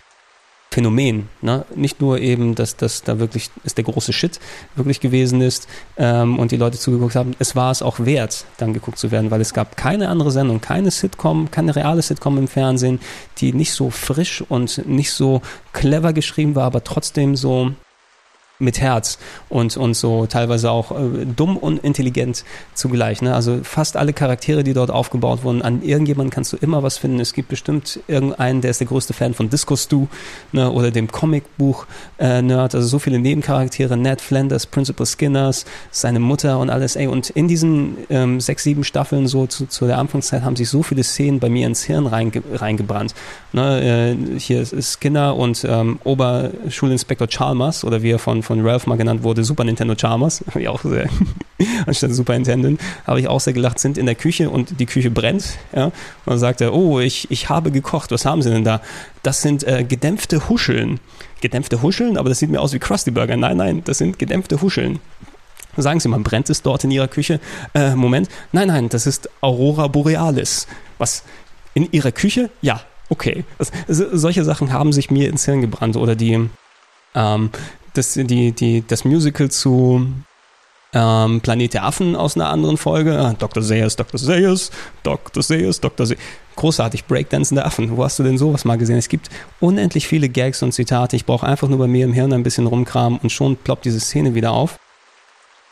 Phänomen. 0.73 1.27
Ne? 1.41 1.65
Nicht 1.75 1.99
nur 1.99 2.19
eben, 2.19 2.55
dass 2.55 2.77
das 2.77 3.03
da 3.03 3.19
wirklich 3.19 3.49
ist 3.65 3.75
der 3.77 3.83
große 3.83 4.13
Shit 4.13 4.39
wirklich 4.75 5.01
gewesen 5.01 5.41
ist 5.41 5.67
ähm, 5.97 6.39
und 6.39 6.51
die 6.51 6.57
Leute 6.57 6.77
zugeguckt 6.77 7.15
haben. 7.15 7.35
Es 7.39 7.57
war 7.57 7.71
es 7.71 7.81
auch 7.81 7.99
wert, 7.99 8.45
dann 8.57 8.73
geguckt 8.73 8.97
zu 8.97 9.11
werden, 9.11 9.31
weil 9.31 9.41
es 9.41 9.53
gab 9.53 9.75
keine 9.75 10.07
andere 10.07 10.31
Sendung, 10.31 10.61
keine 10.61 10.89
Sitcom, 10.89 11.51
keine 11.51 11.75
reale 11.75 12.01
Sitcom 12.01 12.37
im 12.37 12.47
Fernsehen, 12.47 13.01
die 13.39 13.51
nicht 13.51 13.73
so 13.73 13.89
frisch 13.89 14.41
und 14.47 14.87
nicht 14.87 15.11
so 15.11 15.41
clever 15.73 16.13
geschrieben 16.13 16.55
war, 16.55 16.63
aber 16.63 16.85
trotzdem 16.85 17.35
so 17.35 17.73
mit 18.61 18.79
Herz 18.79 19.17
und, 19.49 19.75
und 19.77 19.95
so 19.95 20.25
teilweise 20.25 20.71
auch 20.71 20.91
äh, 20.91 21.25
dumm 21.25 21.57
und 21.57 21.83
intelligent 21.83 22.43
zugleich. 22.73 23.21
Ne? 23.21 23.33
Also 23.33 23.59
fast 23.63 23.97
alle 23.97 24.13
Charaktere, 24.13 24.63
die 24.63 24.73
dort 24.73 24.91
aufgebaut 24.91 25.43
wurden, 25.43 25.61
an 25.61 25.81
irgendjemanden 25.81 26.31
kannst 26.31 26.53
du 26.53 26.57
immer 26.57 26.83
was 26.83 26.97
finden. 26.97 27.19
Es 27.19 27.33
gibt 27.33 27.49
bestimmt 27.49 27.99
irgendeinen, 28.07 28.61
der 28.61 28.71
ist 28.71 28.79
der 28.79 28.87
größte 28.87 29.13
Fan 29.13 29.33
von 29.33 29.49
Disco 29.49 29.75
Stu 29.75 30.07
ne? 30.51 30.71
oder 30.71 30.91
dem 30.91 31.11
Comicbuch-Nerd. 31.11 32.73
Äh, 32.73 32.77
also 32.77 32.87
so 32.87 32.99
viele 32.99 33.19
Nebencharaktere, 33.19 33.97
Ned 33.97 34.21
Flanders, 34.21 34.65
Principal 34.65 35.05
Skinners, 35.05 35.65
seine 35.91 36.19
Mutter 36.19 36.59
und 36.59 36.69
alles. 36.69 36.95
Ey, 36.95 37.07
und 37.07 37.29
in 37.31 37.47
diesen 37.47 37.97
ähm, 38.09 38.39
sechs, 38.39 38.63
sieben 38.63 38.83
Staffeln 38.83 39.27
so 39.27 39.47
zu, 39.47 39.65
zu 39.65 39.85
der 39.87 39.97
Anfangszeit 39.97 40.43
haben 40.43 40.55
sich 40.55 40.69
so 40.69 40.83
viele 40.83 41.03
Szenen 41.03 41.39
bei 41.39 41.49
mir 41.49 41.67
ins 41.67 41.83
Hirn 41.83 42.07
reinge 42.07 42.41
reingebrannt. 42.53 43.13
Ne? 43.53 44.15
Äh, 44.15 44.39
hier 44.39 44.61
ist 44.61 44.99
Skinner 44.99 45.35
und 45.35 45.65
ähm, 45.67 45.99
Oberschulinspektor 46.03 47.27
Chalmers 47.27 47.83
oder 47.83 48.01
wie 48.01 48.11
er 48.11 48.19
von, 48.19 48.43
von 48.43 48.50
von 48.51 48.67
Ralph 48.67 48.85
mal 48.85 48.97
genannt 48.97 49.23
wurde, 49.23 49.45
Super 49.45 49.63
Nintendo 49.63 49.95
Chalmers, 49.95 50.43
habe 50.49 50.61
ich 50.61 50.67
auch 50.67 50.81
sehr, 50.83 51.07
anstatt 51.85 52.13
Super 52.13 52.33
Nintendo, 52.33 52.75
habe 53.07 53.21
ich 53.21 53.29
auch 53.29 53.39
sehr 53.39 53.53
gelacht, 53.53 53.79
sind 53.79 53.97
in 53.97 54.05
der 54.05 54.15
Küche 54.15 54.49
und 54.49 54.77
die 54.81 54.85
Küche 54.85 55.09
brennt, 55.09 55.57
ja, 55.73 55.85
und 55.85 55.93
dann 56.25 56.37
sagt 56.37 56.59
er, 56.59 56.73
oh, 56.73 56.99
ich, 56.99 57.31
ich 57.31 57.47
habe 57.47 57.71
gekocht, 57.71 58.11
was 58.11 58.25
haben 58.25 58.41
Sie 58.41 58.49
denn 58.49 58.65
da? 58.65 58.81
Das 59.23 59.41
sind 59.41 59.63
äh, 59.63 59.85
gedämpfte 59.85 60.49
Huscheln. 60.49 60.99
Gedämpfte 61.39 61.81
Huscheln, 61.81 62.17
aber 62.17 62.27
das 62.27 62.39
sieht 62.39 62.49
mir 62.49 62.59
aus 62.59 62.73
wie 62.73 62.79
Krusty 62.79 63.09
Burger. 63.09 63.37
Nein, 63.37 63.55
nein, 63.55 63.81
das 63.85 63.99
sind 63.99 64.19
gedämpfte 64.19 64.61
Huscheln. 64.61 64.99
Sagen 65.77 66.01
Sie 66.01 66.09
mal, 66.09 66.19
brennt 66.19 66.49
es 66.49 66.61
dort 66.61 66.83
in 66.83 66.91
Ihrer 66.91 67.07
Küche? 67.07 67.39
Äh, 67.73 67.95
Moment. 67.95 68.27
Nein, 68.51 68.67
nein, 68.67 68.89
das 68.89 69.07
ist 69.07 69.29
Aurora 69.39 69.87
Borealis. 69.87 70.67
Was? 70.97 71.23
In 71.73 71.89
Ihrer 71.93 72.11
Küche? 72.11 72.49
Ja, 72.61 72.81
okay. 73.07 73.45
Das, 73.57 73.71
solche 73.87 74.43
Sachen 74.43 74.73
haben 74.73 74.91
sich 74.91 75.09
mir 75.09 75.29
ins 75.29 75.45
Hirn 75.45 75.61
gebrannt 75.61 75.95
oder 75.95 76.15
die, 76.17 76.49
ähm, 77.15 77.49
das, 77.93 78.13
die, 78.13 78.51
die, 78.51 78.83
das 78.87 79.05
Musical 79.05 79.49
zu 79.49 80.07
Ähm, 80.93 81.39
Planet 81.39 81.73
der 81.73 81.85
Affen 81.85 82.17
aus 82.17 82.35
einer 82.35 82.49
anderen 82.49 82.75
Folge. 82.75 83.17
Ah, 83.17 83.33
Dr. 83.39 83.63
Zayas, 83.63 83.95
Dr. 83.95 84.19
Zayas, 84.19 84.71
Dr. 85.03 85.41
Zayas, 85.41 85.79
Dr. 85.79 86.05
Zayas. 86.05 86.19
Großartig, 86.57 87.05
Breakdancende 87.05 87.63
Affen. 87.63 87.95
Wo 87.95 88.03
hast 88.03 88.19
du 88.19 88.23
denn 88.23 88.37
sowas 88.37 88.65
mal 88.65 88.77
gesehen? 88.77 88.97
Es 88.97 89.07
gibt 89.07 89.29
unendlich 89.61 90.05
viele 90.05 90.27
Gags 90.27 90.61
und 90.63 90.73
Zitate. 90.73 91.15
Ich 91.15 91.25
brauche 91.25 91.47
einfach 91.47 91.69
nur 91.69 91.79
bei 91.79 91.87
mir 91.87 92.03
im 92.03 92.11
Hirn 92.11 92.33
ein 92.33 92.43
bisschen 92.43 92.67
rumkramen 92.67 93.19
und 93.23 93.29
schon 93.31 93.55
ploppt 93.55 93.85
diese 93.85 94.01
Szene 94.01 94.35
wieder 94.35 94.51
auf. 94.51 94.79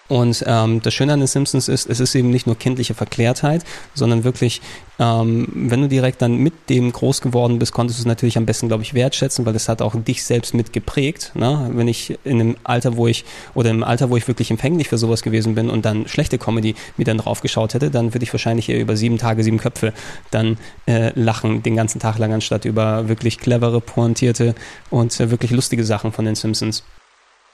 Und 0.10 0.44
ähm, 0.48 0.82
das 0.82 0.94
Schöne 0.94 1.13
an 1.13 1.20
den 1.20 1.28
Simpsons 1.28 1.68
ist, 1.68 1.88
es 1.88 2.00
ist 2.00 2.16
eben 2.16 2.32
nicht 2.32 2.48
nur 2.48 2.58
kindliche 2.58 2.96
Verklärtheit, 2.96 3.63
sondern 3.94 4.24
wirklich, 4.24 4.60
ähm, 4.98 5.48
wenn 5.54 5.82
du 5.82 5.88
direkt 5.88 6.24
dann 6.24 6.36
mit 6.38 6.68
dem 6.68 6.92
groß 6.92 7.22
geworden 7.22 7.60
bist, 7.60 7.74
konntest 7.74 8.00
du 8.00 8.01
es 8.01 8.06
natürlich 8.08 8.36
am 8.36 8.48
besten, 8.48 8.68
glaube 8.68 8.82
ich, 8.82 8.96
wertschätzen, 8.96 9.46
weil 9.46 9.56
es 9.56 9.70
hat 9.70 9.84
auch 9.84 9.94
dich 9.96 10.24
selbst 10.24 10.56
mit 10.56 10.74
geprägt. 10.74 11.32
Ne? 11.36 11.70
Wenn 11.74 11.88
ich 11.88 12.18
in 12.24 12.42
einem 12.42 12.58
Alter, 12.63 12.98
wo 12.98 13.06
ich, 13.06 13.24
oder 13.54 13.70
im 13.70 13.84
Alter, 13.84 14.10
wo 14.10 14.18
ich 14.18 14.28
wirklich 14.28 14.50
empfänglich 14.50 14.89
für 14.89 14.98
sowas 14.98 15.22
gewesen 15.22 15.54
bin 15.54 15.70
und 15.70 15.86
dann 15.86 16.08
schlechte 16.08 16.39
Comedy 16.39 16.74
mir 16.98 17.06
dann 17.06 17.20
drauf 17.20 17.42
geschaut 17.42 17.75
hätte, 17.75 17.92
dann 17.92 18.16
würde 18.16 18.24
ich 18.24 18.34
wahrscheinlich 18.34 18.68
eher 18.68 18.82
über 18.82 18.98
sieben 18.98 19.20
Tage, 19.20 19.44
sieben 19.44 19.60
Köpfe 19.60 19.94
dann 20.32 20.58
äh, 20.88 21.12
lachen, 21.13 21.62
den 21.62 21.75
ganzen 21.75 22.00
Tag 22.00 22.18
lang, 22.18 22.34
anstatt 22.34 22.66
über 22.66 23.08
wirklich 23.10 23.38
clevere, 23.38 23.80
pointierte 23.80 24.56
und 24.89 25.20
äh, 25.20 25.30
wirklich 25.30 25.51
lustige 25.51 25.84
Sachen 25.84 26.12
von 26.12 26.25
den 26.25 26.34
Simpsons. 26.34 26.84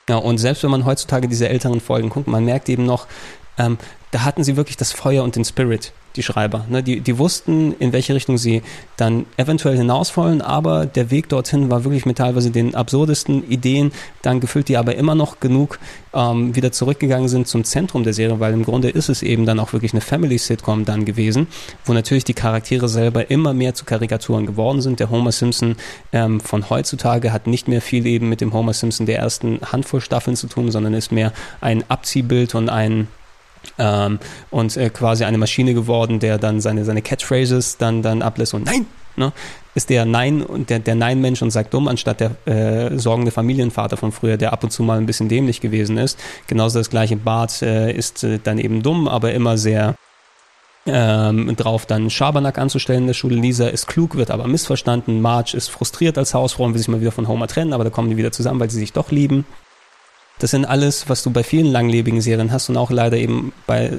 Ja, 0.08 0.18
und 0.18 0.38
selbst 0.38 0.64
wenn 0.64 0.72
man 0.72 0.86
heutzutage 0.86 1.28
diese 1.28 1.50
älteren 1.50 1.82
Folgen 1.82 2.10
guckt, 2.10 2.28
man 2.28 2.46
merkt 2.46 2.70
eben 2.70 2.86
noch, 2.86 3.08
ähm, 3.58 3.78
da 4.12 4.24
hatten 4.24 4.44
sie 4.44 4.56
wirklich 4.56 4.78
das 4.78 4.92
Feuer 4.92 5.24
und 5.24 5.36
den 5.36 5.46
Spirit 5.46 5.94
die 6.16 6.24
Schreiber. 6.24 6.66
Ne? 6.70 6.84
Die, 6.84 7.02
die 7.02 7.18
wussten, 7.18 7.74
in 7.80 7.94
welche 7.94 8.16
Richtung 8.16 8.38
sie 8.38 8.62
dann 8.98 9.26
eventuell 9.38 9.78
hinaus 9.78 10.16
wollen, 10.18 10.42
aber 10.42 10.86
der 10.86 11.12
Weg 11.12 11.30
dorthin 11.30 11.70
war 11.70 11.84
wirklich 11.84 12.06
mit 12.06 12.18
teilweise 12.18 12.52
den 12.52 12.76
absurdesten 12.76 13.50
Ideen 13.50 13.92
dann 14.22 14.40
gefüllt, 14.40 14.70
die 14.70 14.78
aber 14.78 14.96
immer 14.96 15.16
noch 15.16 15.40
genug 15.40 15.80
ähm, 16.14 16.56
wieder 16.56 16.72
zurückgegangen 16.72 17.28
sind 17.28 17.48
zum 17.48 17.64
Zentrum 17.64 18.04
der 18.04 18.14
Serie, 18.14 18.40
weil 18.40 18.54
im 18.54 18.64
Grunde 18.64 18.90
ist 18.90 19.10
es 19.10 19.22
eben 19.22 19.46
dann 19.46 19.60
auch 19.60 19.74
wirklich 19.74 19.94
eine 19.94 20.02
Family-Sitcom 20.02 20.86
dann 20.86 21.06
gewesen, 21.06 21.48
wo 21.84 21.94
natürlich 21.94 22.24
die 22.24 22.34
Charaktere 22.34 22.88
selber 22.88 23.30
immer 23.30 23.54
mehr 23.54 23.74
zu 23.74 23.86
Karikaturen 23.86 24.46
geworden 24.46 24.82
sind. 24.82 25.00
Der 25.00 25.10
Homer 25.10 25.32
Simpson 25.32 25.76
ähm, 26.12 26.40
von 26.40 26.70
heutzutage 26.70 27.34
hat 27.34 27.48
nicht 27.48 27.68
mehr 27.68 27.82
viel 27.82 28.06
eben 28.06 28.30
mit 28.30 28.42
dem 28.42 28.54
Homer 28.54 28.74
Simpson 28.74 29.06
der 29.06 29.20
ersten 29.20 29.60
Handvoll 29.72 30.02
Staffeln 30.02 30.36
zu 30.36 30.48
tun, 30.48 30.72
sondern 30.72 30.94
ist 30.94 31.12
mehr 31.12 31.34
ein 31.62 31.84
Abziehbild 31.90 32.56
und 32.56 32.70
ein 32.70 33.08
ähm, 33.78 34.20
und 34.52 34.78
äh, 34.78 34.90
quasi 34.90 35.24
eine 35.24 35.38
Maschine 35.38 35.74
geworden, 35.74 36.20
der 36.20 36.38
dann 36.38 36.62
seine, 36.62 36.86
seine 36.86 37.02
Catchphrases 37.02 37.78
dann, 37.78 38.02
dann 38.02 38.22
ablässt 38.22 38.54
und 38.54 38.66
Nein! 38.66 38.86
Ne? 39.18 39.32
Ist 39.76 39.90
der 39.90 40.06
Nein 40.06 40.42
und 40.42 40.70
der, 40.70 40.80
der 40.80 40.96
Nein-Mensch 40.96 41.42
und 41.42 41.52
sagt 41.52 41.74
dumm, 41.74 41.88
anstatt 41.88 42.20
der 42.20 42.36
äh, 42.46 42.98
sorgende 42.98 43.32
Familienvater 43.32 43.98
von 43.98 44.12
früher, 44.12 44.38
der 44.38 44.52
ab 44.52 44.64
und 44.64 44.72
zu 44.72 44.84
mal 44.84 44.98
ein 44.98 45.06
bisschen 45.06 45.30
dämlich 45.30 45.62
gewesen 45.62 45.98
ist. 45.98 46.20
Genauso 46.48 46.80
das 46.80 46.90
gleiche 46.90 47.16
Bart 47.16 47.62
äh, 47.62 47.92
ist 47.92 48.24
äh, 48.24 48.40
dann 48.44 48.58
eben 48.58 48.84
dumm, 48.84 49.08
aber 49.08 49.34
immer 49.34 49.58
sehr 49.58 49.96
ähm, 50.86 51.56
drauf, 51.56 51.86
dann 51.86 52.10
Schabernack 52.10 52.58
anzustellen 52.58 53.02
in 53.02 53.08
der 53.08 53.14
Schule. 53.14 53.36
Lisa 53.36 53.68
ist 53.68 53.88
klug, 53.88 54.16
wird 54.16 54.32
aber 54.32 54.48
missverstanden. 54.48 55.22
Marge 55.22 55.58
ist 55.58 55.70
frustriert 55.70 56.18
als 56.18 56.34
Hausfrau 56.34 56.64
und 56.66 56.74
will 56.74 56.80
sich 56.80 56.88
mal 56.88 57.02
wieder 57.02 57.12
von 57.12 57.28
Homer 57.28 57.48
trennen, 57.48 57.74
aber 57.74 57.84
da 57.84 57.90
kommen 57.90 58.10
die 58.10 58.18
wieder 58.18 58.32
zusammen, 58.32 58.60
weil 58.60 58.70
sie 58.70 58.80
sich 58.80 58.94
doch 58.94 59.12
lieben. 59.12 59.46
Das 60.40 60.52
sind 60.52 60.66
alles, 60.66 61.08
was 61.08 61.24
du 61.24 61.32
bei 61.32 61.44
vielen 61.44 61.68
langlebigen 61.68 62.20
Serien 62.20 62.52
hast 62.52 62.70
und 62.70 62.76
auch 62.76 62.92
leider 62.92 63.18
eben 63.18 63.54
bei, 63.68 63.94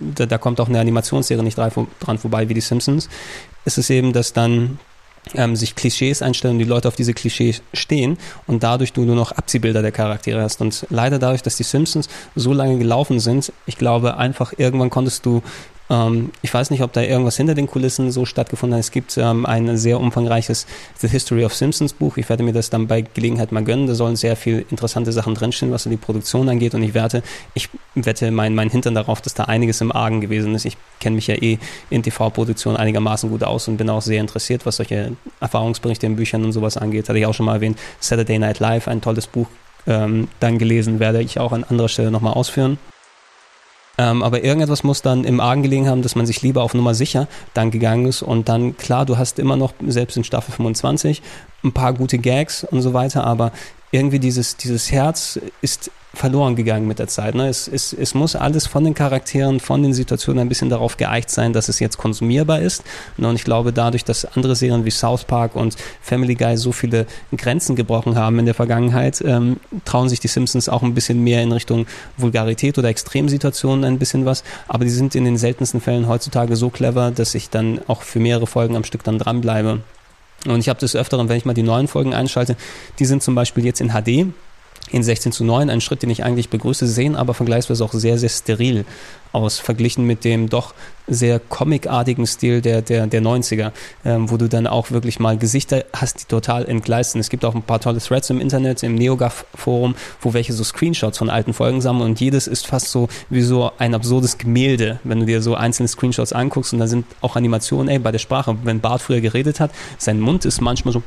da, 0.00 0.24
da 0.24 0.38
kommt 0.38 0.60
auch 0.60 0.68
eine 0.68 0.80
Animationsserie 0.80 1.42
nicht 1.42 1.58
dran 1.58 2.18
vorbei 2.18 2.48
wie 2.48 2.54
die 2.54 2.62
Simpsons. 2.62 3.08
Es 3.66 3.76
ist 3.76 3.90
eben, 3.90 4.12
dass 4.12 4.32
dann 4.32 4.78
ähm, 5.34 5.56
sich 5.56 5.74
Klischees 5.74 6.22
einstellen 6.22 6.54
und 6.54 6.58
die 6.58 6.64
Leute 6.64 6.88
auf 6.88 6.96
diese 6.96 7.14
Klischees 7.14 7.62
stehen 7.72 8.18
und 8.46 8.62
dadurch 8.62 8.92
du 8.92 9.02
nur 9.02 9.16
noch 9.16 9.32
Abziehbilder 9.32 9.82
der 9.82 9.92
Charaktere 9.92 10.42
hast. 10.42 10.60
Und 10.60 10.86
leider 10.90 11.18
dadurch, 11.18 11.42
dass 11.42 11.56
die 11.56 11.62
Simpsons 11.62 12.08
so 12.34 12.52
lange 12.52 12.78
gelaufen 12.78 13.20
sind, 13.20 13.52
ich 13.66 13.78
glaube 13.78 14.16
einfach 14.16 14.52
irgendwann 14.56 14.90
konntest 14.90 15.24
du 15.24 15.42
ähm, 15.90 16.30
ich 16.42 16.52
weiß 16.52 16.70
nicht, 16.70 16.82
ob 16.82 16.92
da 16.92 17.02
irgendwas 17.02 17.36
hinter 17.36 17.54
den 17.54 17.66
Kulissen 17.66 18.10
so 18.10 18.24
stattgefunden 18.24 18.74
hat. 18.74 18.80
Es 18.84 18.90
gibt 18.90 19.16
ähm, 19.18 19.44
ein 19.44 19.76
sehr 19.76 20.00
umfangreiches 20.00 20.66
The 20.98 21.08
History 21.08 21.44
of 21.44 21.54
Simpsons 21.54 21.92
Buch. 21.92 22.16
Ich 22.16 22.28
werde 22.28 22.42
mir 22.42 22.52
das 22.52 22.70
dann 22.70 22.86
bei 22.86 23.02
Gelegenheit 23.02 23.52
mal 23.52 23.64
gönnen. 23.64 23.86
Da 23.86 23.94
sollen 23.94 24.16
sehr 24.16 24.36
viele 24.36 24.60
interessante 24.62 25.12
Sachen 25.12 25.34
drinstehen, 25.34 25.72
was 25.72 25.84
die 25.84 25.96
Produktion 25.96 26.48
angeht. 26.48 26.74
Und 26.74 26.82
ich 26.82 26.94
werte, 26.94 27.22
ich 27.52 27.68
wette 27.94 28.30
mein, 28.30 28.54
mein 28.54 28.70
Hintern 28.70 28.94
darauf, 28.94 29.20
dass 29.20 29.34
da 29.34 29.44
einiges 29.44 29.80
im 29.80 29.92
Argen 29.92 30.20
gewesen 30.20 30.54
ist. 30.54 30.64
Ich 30.64 30.76
kenne 31.00 31.16
mich 31.16 31.26
ja 31.26 31.34
eh 31.34 31.58
in 31.90 32.02
TV-Produktion 32.02 32.76
einigermaßen 32.76 33.28
gut 33.28 33.44
aus 33.44 33.68
und 33.68 33.76
bin 33.76 33.90
auch 33.90 34.02
sehr 34.02 34.20
interessiert, 34.20 34.64
was 34.64 34.76
solche 34.76 35.12
Erfahrungsberichte 35.40 36.06
in 36.06 36.16
Büchern 36.16 36.44
und 36.44 36.52
sowas 36.52 36.76
angeht. 36.76 37.08
Hatte 37.08 37.18
ich 37.18 37.26
auch 37.26 37.34
schon 37.34 37.46
mal 37.46 37.56
erwähnt. 37.56 37.78
Saturday 38.00 38.38
Night 38.38 38.58
Live, 38.58 38.88
ein 38.88 39.02
tolles 39.02 39.26
Buch, 39.26 39.48
ähm, 39.86 40.28
dann 40.40 40.58
gelesen, 40.58 40.98
werde 40.98 41.20
ich 41.20 41.38
auch 41.38 41.52
an 41.52 41.64
anderer 41.64 41.88
Stelle 41.88 42.10
nochmal 42.10 42.32
ausführen. 42.32 42.78
Ähm, 43.96 44.22
aber 44.22 44.42
irgendetwas 44.42 44.82
muss 44.82 45.02
dann 45.02 45.24
im 45.24 45.40
Argen 45.40 45.62
gelegen 45.62 45.88
haben, 45.88 46.02
dass 46.02 46.16
man 46.16 46.26
sich 46.26 46.42
lieber 46.42 46.62
auf 46.62 46.74
Nummer 46.74 46.94
sicher 46.94 47.28
dann 47.54 47.70
gegangen 47.70 48.06
ist. 48.06 48.22
Und 48.22 48.48
dann, 48.48 48.76
klar, 48.76 49.06
du 49.06 49.18
hast 49.18 49.38
immer 49.38 49.56
noch, 49.56 49.72
selbst 49.86 50.16
in 50.16 50.24
Staffel 50.24 50.52
25, 50.52 51.22
ein 51.62 51.72
paar 51.72 51.92
gute 51.92 52.18
Gags 52.18 52.64
und 52.64 52.82
so 52.82 52.92
weiter, 52.92 53.24
aber 53.24 53.52
irgendwie 53.92 54.18
dieses, 54.18 54.56
dieses 54.56 54.90
Herz 54.90 55.38
ist 55.62 55.90
verloren 56.14 56.56
gegangen 56.56 56.86
mit 56.86 56.98
der 56.98 57.08
Zeit. 57.08 57.34
Ne? 57.34 57.48
Es, 57.48 57.68
es, 57.68 57.92
es 57.92 58.14
muss 58.14 58.36
alles 58.36 58.66
von 58.66 58.84
den 58.84 58.94
Charakteren, 58.94 59.60
von 59.60 59.82
den 59.82 59.92
Situationen 59.92 60.40
ein 60.40 60.48
bisschen 60.48 60.70
darauf 60.70 60.96
geeicht 60.96 61.30
sein, 61.30 61.52
dass 61.52 61.68
es 61.68 61.80
jetzt 61.80 61.98
konsumierbar 61.98 62.60
ist. 62.60 62.84
Ne? 63.16 63.28
Und 63.28 63.36
ich 63.36 63.44
glaube, 63.44 63.72
dadurch, 63.72 64.04
dass 64.04 64.24
andere 64.24 64.56
Serien 64.56 64.84
wie 64.84 64.90
South 64.90 65.24
Park 65.24 65.56
und 65.56 65.76
Family 66.00 66.34
Guy 66.34 66.56
so 66.56 66.72
viele 66.72 67.06
Grenzen 67.36 67.76
gebrochen 67.76 68.16
haben 68.16 68.38
in 68.38 68.46
der 68.46 68.54
Vergangenheit, 68.54 69.22
ähm, 69.26 69.58
trauen 69.84 70.08
sich 70.08 70.20
die 70.20 70.28
Simpsons 70.28 70.68
auch 70.68 70.82
ein 70.82 70.94
bisschen 70.94 71.22
mehr 71.22 71.42
in 71.42 71.52
Richtung 71.52 71.86
Vulgarität 72.16 72.78
oder 72.78 72.88
Extremsituationen 72.88 73.84
ein 73.84 73.98
bisschen 73.98 74.24
was. 74.24 74.44
Aber 74.68 74.84
die 74.84 74.90
sind 74.90 75.14
in 75.14 75.24
den 75.24 75.36
seltensten 75.36 75.80
Fällen 75.80 76.08
heutzutage 76.08 76.56
so 76.56 76.70
clever, 76.70 77.10
dass 77.10 77.34
ich 77.34 77.50
dann 77.50 77.80
auch 77.86 78.02
für 78.02 78.20
mehrere 78.20 78.46
Folgen 78.46 78.76
am 78.76 78.84
Stück 78.84 79.04
dann 79.04 79.18
dranbleibe. 79.18 79.80
Und 80.46 80.60
ich 80.60 80.68
habe 80.68 80.80
das 80.80 80.94
öfteren, 80.94 81.28
wenn 81.28 81.38
ich 81.38 81.44
mal 81.44 81.54
die 81.54 81.62
neuen 81.62 81.88
Folgen 81.88 82.14
einschalte, 82.14 82.56
die 82.98 83.04
sind 83.06 83.22
zum 83.22 83.34
Beispiel 83.34 83.64
jetzt 83.64 83.80
in 83.80 83.90
HD 83.90 84.32
in 84.94 85.02
16 85.02 85.32
zu 85.32 85.44
9, 85.44 85.70
ein 85.70 85.80
Schritt, 85.80 86.02
den 86.02 86.10
ich 86.10 86.22
eigentlich 86.22 86.50
begrüße, 86.50 86.86
sehen 86.86 87.16
aber 87.16 87.34
vergleichsweise 87.34 87.84
auch 87.84 87.92
sehr, 87.92 88.16
sehr 88.16 88.28
steril 88.28 88.84
aus, 89.32 89.58
verglichen 89.58 90.06
mit 90.06 90.24
dem 90.24 90.48
doch 90.48 90.72
sehr 91.06 91.38
comicartigen 91.38 92.26
Stil 92.26 92.60
der, 92.60 92.82
der, 92.82 93.06
der 93.06 93.22
90er, 93.22 93.72
ähm, 94.04 94.30
wo 94.30 94.36
du 94.36 94.48
dann 94.48 94.66
auch 94.66 94.90
wirklich 94.90 95.20
mal 95.20 95.36
Gesichter 95.36 95.84
hast, 95.92 96.22
die 96.22 96.24
total 96.26 96.66
entgleisten. 96.66 97.20
Es 97.20 97.28
gibt 97.28 97.44
auch 97.44 97.54
ein 97.54 97.62
paar 97.62 97.80
tolle 97.80 97.98
Threads 97.98 98.30
im 98.30 98.40
Internet, 98.40 98.82
im 98.82 98.94
NeoGAF-Forum, 98.94 99.94
wo 100.20 100.32
welche 100.32 100.52
so 100.52 100.64
Screenshots 100.64 101.18
von 101.18 101.30
alten 101.30 101.52
Folgen 101.52 101.80
sammeln 101.80 102.10
und 102.10 102.20
jedes 102.20 102.46
ist 102.46 102.66
fast 102.66 102.90
so 102.90 103.08
wie 103.30 103.42
so 103.42 103.70
ein 103.78 103.94
absurdes 103.94 104.38
Gemälde, 104.38 104.98
wenn 105.04 105.20
du 105.20 105.26
dir 105.26 105.42
so 105.42 105.54
einzelne 105.54 105.88
Screenshots 105.88 106.32
anguckst 106.32 106.72
und 106.72 106.78
da 106.78 106.86
sind 106.86 107.06
auch 107.20 107.36
Animationen, 107.36 107.88
ey, 107.88 107.98
bei 107.98 108.12
der 108.12 108.18
Sprache, 108.18 108.56
wenn 108.64 108.80
Bart 108.80 109.02
früher 109.02 109.20
geredet 109.20 109.60
hat, 109.60 109.70
sein 109.98 110.20
Mund 110.20 110.44
ist 110.44 110.60
manchmal 110.60 110.92
so 110.92 111.02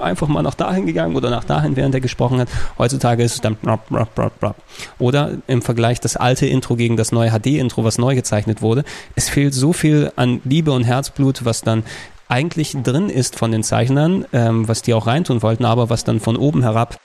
einfach 0.00 0.28
mal 0.28 0.42
nach 0.42 0.54
dahin 0.54 0.86
gegangen 0.86 1.16
oder 1.16 1.30
nach 1.30 1.44
dahin, 1.44 1.76
während 1.76 1.94
er 1.94 2.00
gesprochen 2.00 2.40
hat. 2.40 2.48
Heutzutage 2.78 3.22
ist 3.22 3.34
es 3.34 3.40
dann 3.40 3.56
oder 4.98 5.32
im 5.46 5.62
Vergleich 5.62 6.00
das 6.00 6.16
alte 6.16 6.46
Intro 6.46 6.76
gegen 6.76 6.96
das 6.96 7.12
neue 7.12 7.30
HD 7.30 7.46
intro 7.46 7.84
was 7.84 7.98
neu 7.98 8.14
gezeichnet 8.14 8.62
wurde. 8.62 8.84
Es 9.26 9.30
fehlt 9.30 9.54
so 9.54 9.72
viel 9.72 10.12
an 10.14 10.40
Liebe 10.44 10.70
und 10.70 10.84
Herzblut, 10.84 11.44
was 11.44 11.60
dann 11.60 11.82
eigentlich 12.28 12.76
drin 12.84 13.08
ist 13.08 13.36
von 13.36 13.50
den 13.50 13.64
Zeichnern, 13.64 14.24
ähm, 14.32 14.68
was 14.68 14.82
die 14.82 14.94
auch 14.94 15.08
reintun 15.08 15.42
wollten, 15.42 15.64
aber 15.64 15.90
was 15.90 16.04
dann 16.04 16.20
von 16.20 16.36
oben 16.36 16.62
herab 16.62 16.96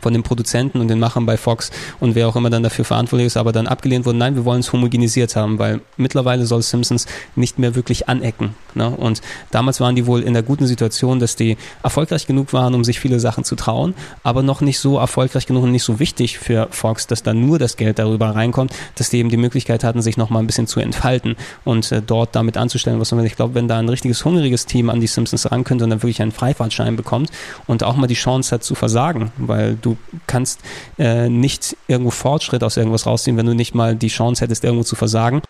von 0.00 0.12
den 0.12 0.22
Produzenten 0.22 0.80
und 0.80 0.88
den 0.88 0.98
Machern 0.98 1.26
bei 1.26 1.36
Fox 1.36 1.70
und 2.00 2.14
wer 2.14 2.28
auch 2.28 2.36
immer 2.36 2.50
dann 2.50 2.62
dafür 2.62 2.84
verantwortlich 2.84 3.26
ist, 3.26 3.36
aber 3.36 3.52
dann 3.52 3.66
abgelehnt 3.66 4.06
wurde, 4.06 4.18
nein, 4.18 4.34
wir 4.34 4.44
wollen 4.44 4.60
es 4.60 4.72
homogenisiert 4.72 5.36
haben, 5.36 5.58
weil 5.58 5.80
mittlerweile 5.96 6.46
soll 6.46 6.62
Simpsons 6.62 7.06
nicht 7.36 7.58
mehr 7.58 7.74
wirklich 7.74 8.08
anecken. 8.08 8.54
Ne? 8.74 8.88
Und 8.88 9.20
damals 9.50 9.80
waren 9.80 9.96
die 9.96 10.06
wohl 10.06 10.22
in 10.22 10.32
der 10.32 10.42
guten 10.42 10.66
Situation, 10.66 11.18
dass 11.18 11.36
die 11.36 11.56
erfolgreich 11.82 12.26
genug 12.26 12.52
waren, 12.52 12.74
um 12.74 12.84
sich 12.84 13.00
viele 13.00 13.20
Sachen 13.20 13.44
zu 13.44 13.56
trauen, 13.56 13.94
aber 14.22 14.42
noch 14.42 14.60
nicht 14.60 14.78
so 14.78 14.98
erfolgreich 14.98 15.46
genug 15.46 15.64
und 15.64 15.72
nicht 15.72 15.84
so 15.84 15.98
wichtig 15.98 16.38
für 16.38 16.68
Fox, 16.70 17.06
dass 17.06 17.22
da 17.22 17.34
nur 17.34 17.58
das 17.58 17.76
Geld 17.76 17.98
darüber 17.98 18.34
reinkommt, 18.34 18.72
dass 18.94 19.10
die 19.10 19.18
eben 19.18 19.28
die 19.28 19.36
Möglichkeit 19.36 19.84
hatten, 19.84 20.02
sich 20.02 20.16
noch 20.16 20.30
mal 20.30 20.38
ein 20.38 20.46
bisschen 20.46 20.66
zu 20.66 20.80
entfalten 20.80 21.36
und 21.64 21.90
äh, 21.92 22.02
dort 22.04 22.34
damit 22.34 22.56
anzustellen, 22.56 23.00
was 23.00 23.12
man 23.12 23.24
Ich 23.24 23.36
glaube, 23.36 23.54
wenn 23.54 23.68
da 23.68 23.78
ein 23.78 23.88
richtiges 23.88 24.24
hungriges 24.24 24.66
Team 24.66 24.88
an 24.88 25.00
die 25.00 25.06
Simpsons 25.06 25.50
ran 25.50 25.64
könnte 25.64 25.84
und 25.84 25.90
dann 25.90 26.02
wirklich 26.02 26.22
einen 26.22 26.32
Freifahrtschein 26.32 26.96
bekommt 26.96 27.30
und 27.66 27.82
auch 27.82 27.96
mal 27.96 28.06
die 28.06 28.14
Chance 28.14 28.54
hat 28.54 28.64
zu 28.64 28.74
versagen, 28.74 29.32
weil 29.36 29.76
du 29.80 29.96
kannst 30.26 30.60
äh, 30.98 31.28
nicht 31.28 31.76
irgendwo 31.88 32.10
Fortschritt 32.10 32.62
aus 32.62 32.76
irgendwas 32.76 33.06
rausziehen, 33.06 33.36
wenn 33.36 33.46
du 33.46 33.54
nicht 33.54 33.74
mal 33.74 33.96
die 33.96 34.08
Chance 34.08 34.42
hättest, 34.42 34.64
irgendwo 34.64 34.84
zu 34.84 34.96
versagen 34.96 35.42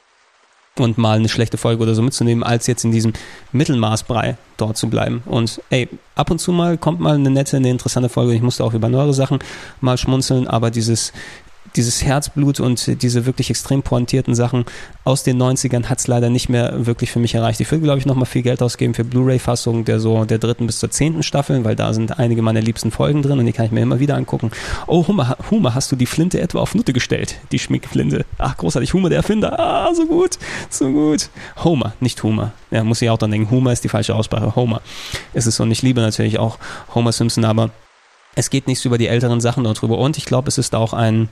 und 0.79 0.99
mal 0.99 1.19
eine 1.19 1.29
schlechte 1.29 1.59
Folge 1.59 1.83
oder 1.83 1.95
so 1.95 2.03
mitzunehmen, 2.03 2.43
als 2.43 2.67
jetzt 2.67 2.85
in 2.85 2.93
diesem 2.93 3.13
Mittelmaßbrei 3.53 4.37
dort 4.57 4.77
zu 4.77 4.89
bleiben. 4.89 5.23
Und 5.27 5.61
ey, 5.71 5.89
ab 6.15 6.31
und 6.31 6.39
zu 6.39 6.53
mal 6.53 6.79
kommt 6.79 7.01
mal 7.01 7.15
eine 7.15 7.31
nette, 7.31 7.57
eine 7.57 7.71
interessante 7.71 8.09
Folge. 8.09 8.35
Ich 8.35 8.43
musste 8.43 8.65
auch 8.65 8.75
über 8.75 8.89
neuere 8.89 9.15
Sachen 9.15 9.41
mal 9.81 9.99
schmunzeln, 9.99 10.47
aber 10.47 10.71
dieses 10.71 11.13
dieses 11.77 12.05
Herzblut 12.05 12.61
und 12.61 13.03
diese 13.03 13.27
wirklich 13.27 13.51
extrem 13.51 13.83
pointierten 13.83 14.35
Sachen 14.35 14.65
aus 15.05 15.23
den 15.23 15.41
90ern 15.41 15.87
hat 15.87 15.99
es 15.99 16.07
leider 16.07 16.31
nicht 16.31 16.49
mehr 16.49 16.87
wirklich 16.87 17.11
für 17.11 17.19
mich 17.19 17.35
erreicht. 17.35 17.61
Ich 17.61 17.71
würde, 17.71 17.85
glaube 17.85 17.99
ich, 17.99 18.07
nochmal 18.07 18.27
viel 18.27 18.43
Geld 18.43 18.63
ausgeben 18.63 18.95
für 18.95 19.05
Blu-ray-Fassungen 19.05 19.85
der 19.85 20.01
so 20.01 20.25
der 20.25 20.39
dritten 20.39 20.67
bis 20.67 20.79
zur 20.79 20.91
zehnten 20.91 21.23
Staffel, 21.23 21.65
weil 21.65 21.77
da 21.77 21.93
sind 21.93 22.19
einige 22.19 22.43
meiner 22.43 22.61
liebsten 22.61 22.91
Folgen 22.91 23.23
drin 23.23 23.39
und 23.39 23.47
die 23.47 23.53
kann 23.53 23.67
ich 23.67 23.73
mir 23.73 23.81
immer 23.81 24.01
wieder 24.01 24.17
angucken. 24.17 24.51
Oh, 24.87 25.07
Hummer, 25.07 25.37
Hummer, 25.51 25.75
hast 25.75 25.91
du 25.93 25.97
die 25.97 26.07
Flinte 26.07 26.41
etwa 26.41 26.61
auf 26.61 26.75
Nutte 26.75 26.93
gestellt? 26.93 27.37
Die 27.53 27.59
Schminkflinte. 27.59 28.25
Ach, 28.39 28.57
großartig. 28.57 28.93
Hummer, 28.95 29.09
der 29.09 29.19
Erfinder. 29.19 29.59
Ah, 29.59 29.95
so 29.95 30.07
gut. 30.07 30.39
So 30.69 30.91
gut. 30.91 31.31
Homer, 31.65 31.93
nicht 32.01 32.23
Humor. 32.23 32.53
Ja, 32.71 32.85
muss 32.85 33.03
ich 33.03 33.11
auch 33.11 33.19
dran 33.19 33.31
denken. 33.31 33.51
Humor 33.51 33.73
ist 33.73 33.85
die 33.85 33.89
falsche 33.89 34.15
Aussprache. 34.15 34.55
Homer 34.57 34.81
ist 35.35 35.47
es 35.47 35.57
so. 35.57 35.63
Und 35.63 35.71
ich 35.71 35.83
liebe 35.83 36.01
natürlich 36.01 36.39
auch 36.39 36.59
Homer 36.95 37.13
Simpson, 37.13 37.45
aber 37.45 37.71
es 38.35 38.51
geht 38.51 38.67
nichts 38.67 38.85
über 38.85 38.99
die 38.99 39.09
älteren 39.09 39.41
Sachen 39.41 39.65
dort 39.65 39.81
drüber. 39.81 39.99
Und 39.99 40.19
ich 40.19 40.25
glaube, 40.25 40.49
es 40.49 40.59
ist 40.59 40.75
auch 40.75 40.93
ein 40.93 41.29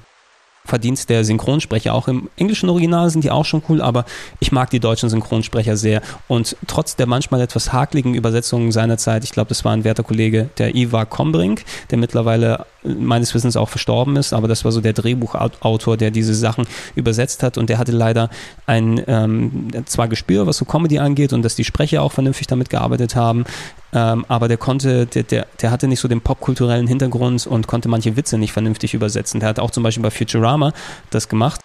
Verdienst 0.68 1.08
der 1.08 1.24
Synchronsprecher. 1.24 1.94
Auch 1.94 2.08
im 2.08 2.28
englischen 2.36 2.68
Original 2.68 3.08
sind 3.08 3.24
die 3.24 3.30
auch 3.30 3.46
schon 3.46 3.62
cool, 3.70 3.80
aber 3.80 4.04
ich 4.38 4.52
mag 4.52 4.68
die 4.68 4.80
deutschen 4.80 5.08
Synchronsprecher 5.08 5.78
sehr. 5.78 6.02
Und 6.28 6.56
trotz 6.66 6.94
der 6.94 7.06
manchmal 7.06 7.40
etwas 7.40 7.72
hakligen 7.72 8.14
Übersetzungen 8.14 8.70
seiner 8.70 8.98
Zeit, 8.98 9.24
ich 9.24 9.32
glaube, 9.32 9.48
das 9.48 9.64
war 9.64 9.72
ein 9.72 9.84
werter 9.84 10.02
Kollege, 10.02 10.50
der 10.58 10.74
Ivar 10.74 11.06
Kombrink, 11.06 11.64
der 11.90 11.96
mittlerweile 11.96 12.66
meines 12.84 13.34
Wissens 13.34 13.56
auch 13.56 13.68
verstorben 13.68 14.16
ist, 14.16 14.32
aber 14.32 14.46
das 14.46 14.64
war 14.64 14.72
so 14.72 14.80
der 14.80 14.92
Drehbuchautor, 14.92 15.96
der 15.96 16.10
diese 16.10 16.34
Sachen 16.34 16.66
übersetzt 16.94 17.42
hat 17.42 17.58
und 17.58 17.70
der 17.70 17.78
hatte 17.78 17.92
leider 17.92 18.30
ein 18.66 19.02
ähm, 19.06 19.68
zwar 19.86 20.08
Gespür, 20.08 20.46
was 20.46 20.58
so 20.58 20.64
Comedy 20.64 20.98
angeht 20.98 21.32
und 21.32 21.42
dass 21.42 21.56
die 21.56 21.64
Sprecher 21.64 22.02
auch 22.02 22.12
vernünftig 22.12 22.46
damit 22.46 22.70
gearbeitet 22.70 23.16
haben, 23.16 23.44
ähm, 23.92 24.24
aber 24.28 24.48
der 24.48 24.56
konnte, 24.56 25.06
der, 25.06 25.22
der, 25.22 25.46
der 25.60 25.70
hatte 25.70 25.88
nicht 25.88 26.00
so 26.00 26.08
den 26.08 26.20
popkulturellen 26.20 26.86
Hintergrund 26.86 27.46
und 27.46 27.66
konnte 27.66 27.88
manche 27.88 28.16
Witze 28.16 28.38
nicht 28.38 28.52
vernünftig 28.52 28.94
übersetzen. 28.94 29.40
Der 29.40 29.48
hat 29.48 29.58
auch 29.58 29.70
zum 29.70 29.82
Beispiel 29.82 30.02
bei 30.02 30.10
Futurama 30.10 30.72
das 31.10 31.28
gemacht 31.28 31.60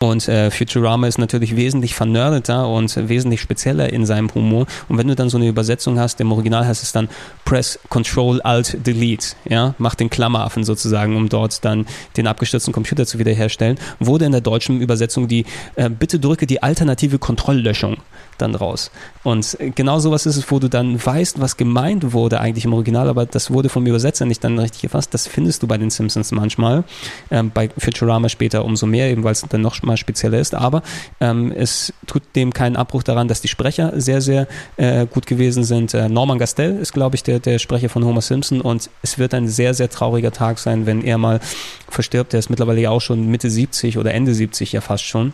und 0.00 0.28
äh, 0.28 0.52
Futurama 0.52 1.08
ist 1.08 1.18
natürlich 1.18 1.56
wesentlich 1.56 1.96
vernördeter 1.96 2.68
und 2.68 3.08
wesentlich 3.08 3.40
spezieller 3.40 3.92
in 3.92 4.06
seinem 4.06 4.32
Humor. 4.32 4.66
Und 4.88 4.96
wenn 4.96 5.08
du 5.08 5.16
dann 5.16 5.28
so 5.28 5.38
eine 5.38 5.48
Übersetzung 5.48 5.98
hast, 5.98 6.20
im 6.20 6.30
Original 6.30 6.64
heißt 6.64 6.84
es 6.84 6.92
dann 6.92 7.08
Press 7.44 7.80
Control 7.88 8.40
Alt 8.42 8.86
Delete, 8.86 9.34
ja, 9.48 9.74
mach 9.78 9.96
den 9.96 10.08
Klammeraffen 10.08 10.62
sozusagen, 10.62 11.16
um 11.16 11.28
dort 11.28 11.64
dann 11.64 11.84
den 12.16 12.28
abgestürzten 12.28 12.72
Computer 12.72 13.06
zu 13.06 13.18
wiederherstellen, 13.18 13.76
wurde 13.98 14.24
in 14.24 14.32
der 14.32 14.40
deutschen 14.40 14.80
Übersetzung 14.80 15.26
die 15.26 15.44
äh, 15.74 15.90
Bitte 15.90 16.20
drücke 16.20 16.46
die 16.46 16.62
alternative 16.62 17.18
Kontrolllöschung 17.18 17.96
dann 18.38 18.54
raus. 18.54 18.90
Und 19.24 19.56
genau 19.74 19.98
sowas 19.98 20.26
ist 20.26 20.36
es, 20.36 20.50
wo 20.50 20.58
du 20.58 20.68
dann 20.68 21.04
weißt, 21.04 21.40
was 21.40 21.56
gemeint 21.56 22.12
wurde 22.12 22.40
eigentlich 22.40 22.64
im 22.64 22.72
Original, 22.72 23.08
aber 23.08 23.26
das 23.26 23.50
wurde 23.50 23.68
vom 23.68 23.86
Übersetzer 23.86 24.24
nicht 24.24 24.42
dann 24.44 24.58
richtig 24.58 24.82
gefasst. 24.82 25.12
Das 25.14 25.26
findest 25.26 25.62
du 25.62 25.66
bei 25.66 25.78
den 25.78 25.90
Simpsons 25.90 26.32
manchmal, 26.32 26.84
ähm, 27.30 27.50
bei 27.52 27.68
Futurama 27.76 28.28
später 28.28 28.64
umso 28.64 28.86
mehr, 28.86 29.10
eben 29.10 29.24
weil 29.24 29.32
es 29.32 29.42
dann 29.48 29.60
noch 29.60 29.82
mal 29.82 29.96
spezieller 29.96 30.38
ist. 30.38 30.54
Aber 30.54 30.82
ähm, 31.20 31.52
es 31.52 31.92
tut 32.06 32.22
dem 32.36 32.52
keinen 32.52 32.76
Abbruch 32.76 33.02
daran, 33.02 33.28
dass 33.28 33.40
die 33.40 33.48
Sprecher 33.48 33.92
sehr, 34.00 34.20
sehr 34.20 34.46
äh, 34.76 35.06
gut 35.06 35.26
gewesen 35.26 35.64
sind. 35.64 35.94
Äh, 35.94 36.08
Norman 36.08 36.38
Gastel 36.38 36.76
ist, 36.78 36.92
glaube 36.92 37.16
ich, 37.16 37.22
der, 37.22 37.40
der 37.40 37.58
Sprecher 37.58 37.88
von 37.88 38.04
Homer 38.04 38.22
Simpson 38.22 38.60
und 38.60 38.90
es 39.02 39.18
wird 39.18 39.34
ein 39.34 39.48
sehr, 39.48 39.74
sehr 39.74 39.90
trauriger 39.90 40.32
Tag 40.32 40.58
sein, 40.58 40.86
wenn 40.86 41.02
er 41.02 41.18
mal 41.18 41.40
verstirbt. 41.88 42.34
Er 42.34 42.38
ist 42.38 42.50
mittlerweile 42.50 42.80
ja 42.80 42.90
auch 42.90 43.00
schon 43.00 43.26
Mitte 43.28 43.50
70 43.50 43.98
oder 43.98 44.14
Ende 44.14 44.34
70 44.34 44.72
ja 44.72 44.80
fast 44.80 45.04
schon. 45.04 45.32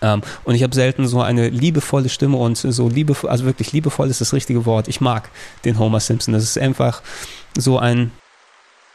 Ähm, 0.00 0.22
und 0.44 0.54
ich 0.54 0.62
habe 0.62 0.74
selten 0.74 1.06
so 1.06 1.20
eine 1.20 1.48
liebevolle 1.48 2.08
Stimme 2.08 2.36
und 2.36 2.56
so 2.56 2.88
liebevoll, 2.88 3.30
also 3.30 3.44
wirklich 3.44 3.72
liebevoll 3.72 4.08
ist 4.08 4.20
das 4.20 4.32
richtige 4.32 4.66
Wort. 4.66 4.88
Ich 4.88 5.00
mag 5.00 5.30
den 5.64 5.78
Homer 5.78 6.00
Simpson. 6.00 6.34
Das 6.34 6.44
ist 6.44 6.58
einfach 6.58 7.02
so 7.56 7.78
ein 7.78 8.10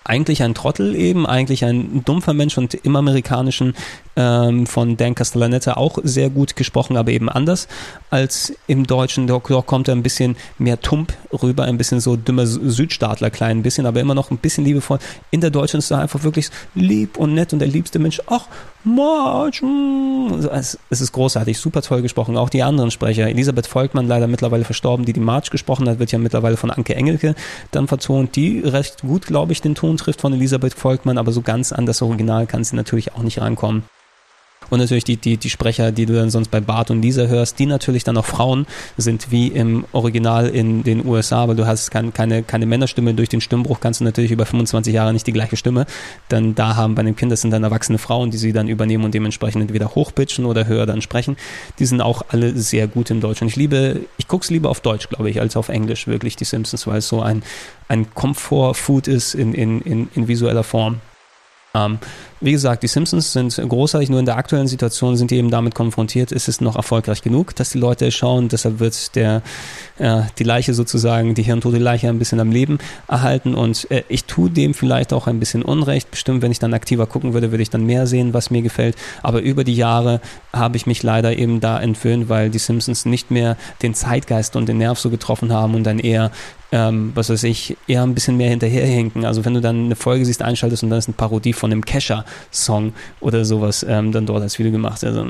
eigentlich 0.06 0.44
ein 0.44 0.54
Trottel 0.54 0.96
eben, 0.96 1.26
eigentlich 1.26 1.64
ein 1.64 2.04
dumpfer 2.04 2.34
Mensch 2.34 2.58
und 2.58 2.74
im 2.74 2.96
Amerikanischen 2.96 3.74
ähm, 4.16 4.66
von 4.66 4.98
Dan 4.98 5.16
Castellaneta 5.16 5.74
auch 5.74 5.98
sehr 6.04 6.30
gut 6.30 6.56
gesprochen, 6.56 6.98
aber 6.98 7.12
eben 7.12 7.30
anders 7.30 7.68
als 8.10 8.54
im 8.68 8.86
Deutschen. 8.86 9.28
Dort, 9.28 9.50
dort 9.50 9.66
kommt 9.66 9.88
er 9.88 9.96
ein 9.96 10.04
bisschen 10.04 10.36
mehr 10.58 10.82
tump 10.82 11.14
rüber, 11.32 11.64
ein 11.64 11.78
bisschen 11.78 12.00
so 12.00 12.16
dümmer 12.16 12.46
Südstaatler, 12.46 13.30
klein 13.30 13.60
ein 13.60 13.64
bisschen, 13.64 13.86
aber 13.86 14.02
immer 14.02 14.16
noch 14.16 14.32
ein 14.32 14.38
bisschen 14.38 14.66
liebevoll. 14.66 15.00
In 15.32 15.42
der 15.42 15.52
Deutschen 15.52 15.80
ist 15.80 15.92
er 15.92 16.00
einfach 16.00 16.24
wirklich 16.24 16.50
lieb 16.76 17.18
und 17.18 17.34
nett 17.34 17.54
und 17.54 17.60
der 17.60 17.68
liebste 17.68 18.00
Mensch. 18.00 18.22
Ach, 18.28 18.48
Marge. 18.84 19.66
Mm. 19.66 20.48
Es, 20.52 20.78
ist 20.90 21.12
großartig, 21.12 21.58
super 21.58 21.82
toll 21.82 22.02
gesprochen. 22.02 22.38
Auch 22.38 22.50
die 22.50 22.64
anderen 22.64 22.92
Sprecher. 22.92 23.28
Elisabeth 23.28 23.68
Volkmann, 23.68 24.08
leider 24.08 24.28
mittlerweile 24.28 24.66
verstorben, 24.66 25.06
die 25.06 25.14
die 25.14 25.20
Marge 25.20 25.50
gesprochen 25.52 25.88
hat, 25.90 26.00
wird 26.00 26.12
ja 26.12 26.20
mittlerweile 26.20 26.58
von 26.58 26.72
Anke 26.72 26.96
Engelke 26.96 27.36
dann 27.72 27.88
vertont, 27.88 28.36
die 28.36 28.60
recht 28.60 29.02
gut, 29.02 29.26
glaube 29.26 29.52
ich, 29.52 29.62
den 29.62 29.76
Ton 29.76 29.98
trifft 29.98 30.22
von 30.22 30.34
Elisabeth 30.34 30.74
Volkmann, 30.74 31.18
aber 31.18 31.32
so 31.32 31.42
ganz 31.42 31.72
an 31.72 31.86
das 31.86 32.02
Original 32.02 32.46
kann 32.46 32.64
sie 32.64 32.76
natürlich 32.76 33.14
auch 33.16 33.24
nicht 33.24 33.40
rankommen. 33.40 33.84
Und 34.70 34.80
natürlich 34.80 35.04
die, 35.04 35.18
die, 35.18 35.38
die 35.38 35.50
Sprecher, 35.50 35.92
die 35.92 36.06
du 36.06 36.14
dann 36.14 36.30
sonst 36.30 36.52
bei 36.52 36.62
Bart 36.62 36.92
und 36.92 37.02
Lisa 37.02 37.26
hörst, 37.26 37.60
die 37.60 37.66
natürlich 37.66 38.04
dann 38.04 38.18
auch 38.18 38.26
Frauen 38.26 38.66
sind, 38.98 39.32
wie 39.32 39.48
im 39.48 39.86
Original 39.92 40.50
in 40.50 40.84
den 40.84 41.06
USA, 41.06 41.44
aber 41.44 41.56
du 41.56 41.66
hast 41.66 41.92
kein, 41.92 42.14
keine, 42.14 42.44
keine 42.44 42.66
Männerstimme. 42.66 43.14
Durch 43.14 43.30
den 43.30 43.42
Stimmbruch 43.42 43.80
kannst 43.80 44.00
du 44.00 44.04
natürlich 44.04 44.32
über 44.32 44.46
25 44.46 44.94
Jahre 44.94 45.14
nicht 45.14 45.28
die 45.28 45.34
gleiche 45.34 45.58
Stimme. 45.58 45.86
Dann 46.30 46.56
da 46.56 46.76
haben 46.76 46.96
bei 46.96 47.04
den 47.04 47.16
Kindern 47.16 47.38
sind 47.38 47.52
dann 47.52 47.64
erwachsene 47.64 47.98
Frauen, 47.98 48.32
die 48.32 48.38
sie 48.38 48.54
dann 48.54 48.68
übernehmen 48.68 49.04
und 49.04 49.14
dementsprechend 49.14 49.62
entweder 49.62 49.96
hochpitchen 49.96 50.46
oder 50.46 50.68
höher 50.68 50.86
dann 50.86 51.02
sprechen. 51.02 51.38
Die 51.80 51.86
sind 51.86 52.02
auch 52.02 52.24
alle 52.30 52.58
sehr 52.58 52.88
gut 52.88 53.10
im 53.10 53.22
Deutsch. 53.22 53.42
Und 53.42 53.48
ich 53.48 53.56
liebe, 53.56 54.02
ich 54.18 54.28
gucke 54.28 54.44
es 54.44 54.50
lieber 54.50 54.70
auf 54.70 54.82
Deutsch, 54.82 55.10
glaube 55.10 55.30
ich, 55.30 55.40
als 55.40 55.58
auf 55.58 55.70
Englisch, 55.70 56.08
wirklich, 56.08 56.36
die 56.36 56.46
Simpsons, 56.46 56.88
weil 56.88 56.98
es 56.98 57.08
so 57.08 57.22
ein, 57.22 57.44
ein 57.88 58.14
Komfort-Food 58.14 59.08
ist 59.08 59.36
in, 59.36 59.54
in, 59.54 59.82
in, 59.82 60.10
in 60.16 60.28
visueller 60.28 60.64
Form. 60.64 61.00
Ähm, 61.76 61.98
wie 62.40 62.52
gesagt, 62.52 62.84
die 62.84 62.88
Simpsons 62.88 63.34
sind 63.34 63.56
großartig, 63.56 64.08
nur 64.08 64.20
in 64.20 64.28
der 64.28 64.38
aktuellen 64.38 64.68
Situation 64.68 65.18
sind 65.18 65.32
die 65.32 65.38
eben 65.38 65.50
damit 65.50 65.74
konfrontiert, 65.74 66.32
ist 66.32 66.48
es 66.48 66.62
noch 66.62 66.76
erfolgreich 66.76 67.24
genug, 67.24 67.56
dass 67.56 67.72
die 67.72 67.80
Leute 67.80 68.12
schauen, 68.12 68.48
deshalb 68.48 68.80
wird 68.80 69.16
der, 69.16 69.42
äh, 69.98 70.22
die 70.38 70.44
Leiche 70.44 70.76
sozusagen, 70.76 71.34
die 71.34 71.42
hirntote 71.42 71.80
Leiche 71.80 72.10
ein 72.10 72.20
bisschen 72.20 72.40
am 72.40 72.52
Leben 72.52 72.78
erhalten. 73.08 73.56
Und 73.56 73.90
äh, 73.90 74.04
ich 74.08 74.26
tue 74.26 74.52
dem 74.52 74.76
vielleicht 74.76 75.14
auch 75.14 75.26
ein 75.26 75.40
bisschen 75.40 75.64
Unrecht, 75.64 76.12
bestimmt, 76.12 76.44
wenn 76.44 76.52
ich 76.52 76.60
dann 76.60 76.76
aktiver 76.76 77.08
gucken 77.08 77.34
würde, 77.34 77.50
würde 77.50 77.64
ich 77.64 77.72
dann 77.72 77.88
mehr 77.88 78.06
sehen, 78.06 78.36
was 78.36 78.52
mir 78.52 78.62
gefällt, 78.62 78.96
aber 79.24 79.42
über 79.42 79.64
die 79.64 79.76
Jahre 79.76 80.22
habe 80.54 80.78
ich 80.78 80.86
mich 80.86 81.02
leider 81.02 81.36
eben 81.36 81.60
da 81.60 81.80
entwöhnt, 81.80 82.30
weil 82.30 82.52
die 82.52 82.60
Simpsons 82.60 83.06
nicht 83.06 83.32
mehr 83.32 83.58
den 83.82 83.96
Zeitgeist 83.96 84.56
und 84.56 84.70
den 84.70 84.78
Nerv 84.78 85.00
so 85.00 85.10
getroffen 85.10 85.52
haben 85.52 85.74
und 85.74 85.86
dann 85.86 85.98
eher 85.98 86.30
ähm, 86.74 87.12
was 87.14 87.30
weiß 87.30 87.44
ich, 87.44 87.78
eher 87.88 88.02
ein 88.02 88.16
bisschen 88.16 88.36
mehr 88.36 88.50
hinterherhinken. 88.50 89.26
Also 89.26 89.46
wenn 89.46 89.54
du 89.54 89.62
dann 89.62 89.86
eine 89.86 89.96
Folge 89.96 90.26
siehst, 90.26 90.42
einschaltest 90.42 90.82
und 90.82 90.90
dann 90.90 90.98
ist 90.98 91.08
eine 91.08 91.14
Parodie 91.14 91.54
von 91.54 91.72
einem 91.72 91.86
Kescher-Song 91.86 92.94
oder 93.20 93.46
sowas 93.46 93.86
ähm, 93.88 94.12
dann 94.12 94.26
dort 94.26 94.42
als 94.42 94.58
Video 94.58 94.72
gemacht. 94.72 95.04
Also 95.04 95.24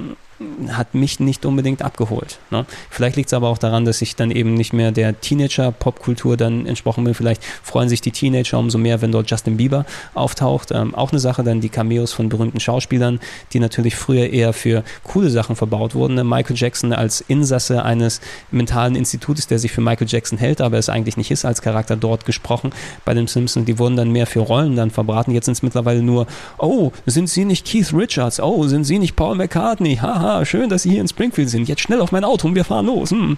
hat 0.69 0.95
mich 0.95 1.19
nicht 1.19 1.45
unbedingt 1.45 1.81
abgeholt. 1.81 2.39
Ne? 2.49 2.65
Vielleicht 2.89 3.15
liegt 3.15 3.27
es 3.27 3.33
aber 3.33 3.49
auch 3.49 3.57
daran, 3.57 3.85
dass 3.85 4.01
ich 4.01 4.15
dann 4.15 4.31
eben 4.31 4.53
nicht 4.53 4.73
mehr 4.73 4.91
der 4.91 5.19
Teenager-Popkultur 5.19 6.37
dann 6.37 6.65
entsprochen 6.65 7.03
bin. 7.03 7.13
Vielleicht 7.13 7.43
freuen 7.43 7.89
sich 7.89 8.01
die 8.01 8.11
Teenager 8.11 8.57
umso 8.57 8.77
mehr, 8.77 9.01
wenn 9.01 9.11
dort 9.11 9.29
Justin 9.29 9.57
Bieber 9.57 9.85
auftaucht. 10.13 10.71
Ähm, 10.71 10.95
auch 10.95 11.11
eine 11.11 11.19
Sache, 11.19 11.43
dann 11.43 11.61
die 11.61 11.69
Cameos 11.69 12.13
von 12.13 12.29
berühmten 12.29 12.59
Schauspielern, 12.59 13.19
die 13.53 13.59
natürlich 13.59 13.95
früher 13.95 14.29
eher 14.29 14.53
für 14.53 14.83
coole 15.03 15.29
Sachen 15.29 15.55
verbaut 15.55 15.95
wurden. 15.95 16.15
Ne? 16.15 16.23
Michael 16.23 16.55
Jackson 16.57 16.93
als 16.93 17.21
Insasse 17.21 17.83
eines 17.83 18.21
mentalen 18.51 18.95
Institutes, 18.95 19.47
der 19.47 19.59
sich 19.59 19.71
für 19.71 19.81
Michael 19.81 20.07
Jackson 20.09 20.37
hält, 20.37 20.61
aber 20.61 20.77
es 20.77 20.89
eigentlich 20.89 21.17
nicht 21.17 21.31
ist, 21.33 21.45
als 21.45 21.61
Charakter 21.61 21.95
dort 21.95 22.25
gesprochen 22.25 22.71
bei 23.03 23.13
den 23.13 23.27
Simpsons. 23.27 23.65
Die 23.65 23.79
wurden 23.79 23.97
dann 23.97 24.11
mehr 24.11 24.27
für 24.27 24.39
Rollen 24.39 24.75
dann 24.75 24.91
verbraten. 24.91 25.31
Jetzt 25.31 25.45
sind 25.45 25.53
es 25.53 25.63
mittlerweile 25.63 26.01
nur, 26.01 26.27
oh, 26.57 26.91
sind 27.05 27.29
sie 27.29 27.45
nicht 27.45 27.65
Keith 27.65 27.93
Richards? 27.93 28.39
Oh, 28.39 28.67
sind 28.67 28.85
sie 28.85 28.99
nicht 28.99 29.15
Paul 29.15 29.35
McCartney? 29.35 29.97
Haha 29.97 30.45
schön, 30.45 30.69
dass 30.69 30.83
Sie 30.83 30.91
hier 30.91 31.01
in 31.01 31.07
Springfield 31.07 31.49
sind. 31.49 31.67
Jetzt 31.67 31.81
schnell 31.81 32.01
auf 32.01 32.11
mein 32.11 32.23
Auto 32.23 32.47
und 32.47 32.55
wir 32.55 32.63
fahren 32.63 32.85
los. 32.85 33.11
Hm. 33.11 33.37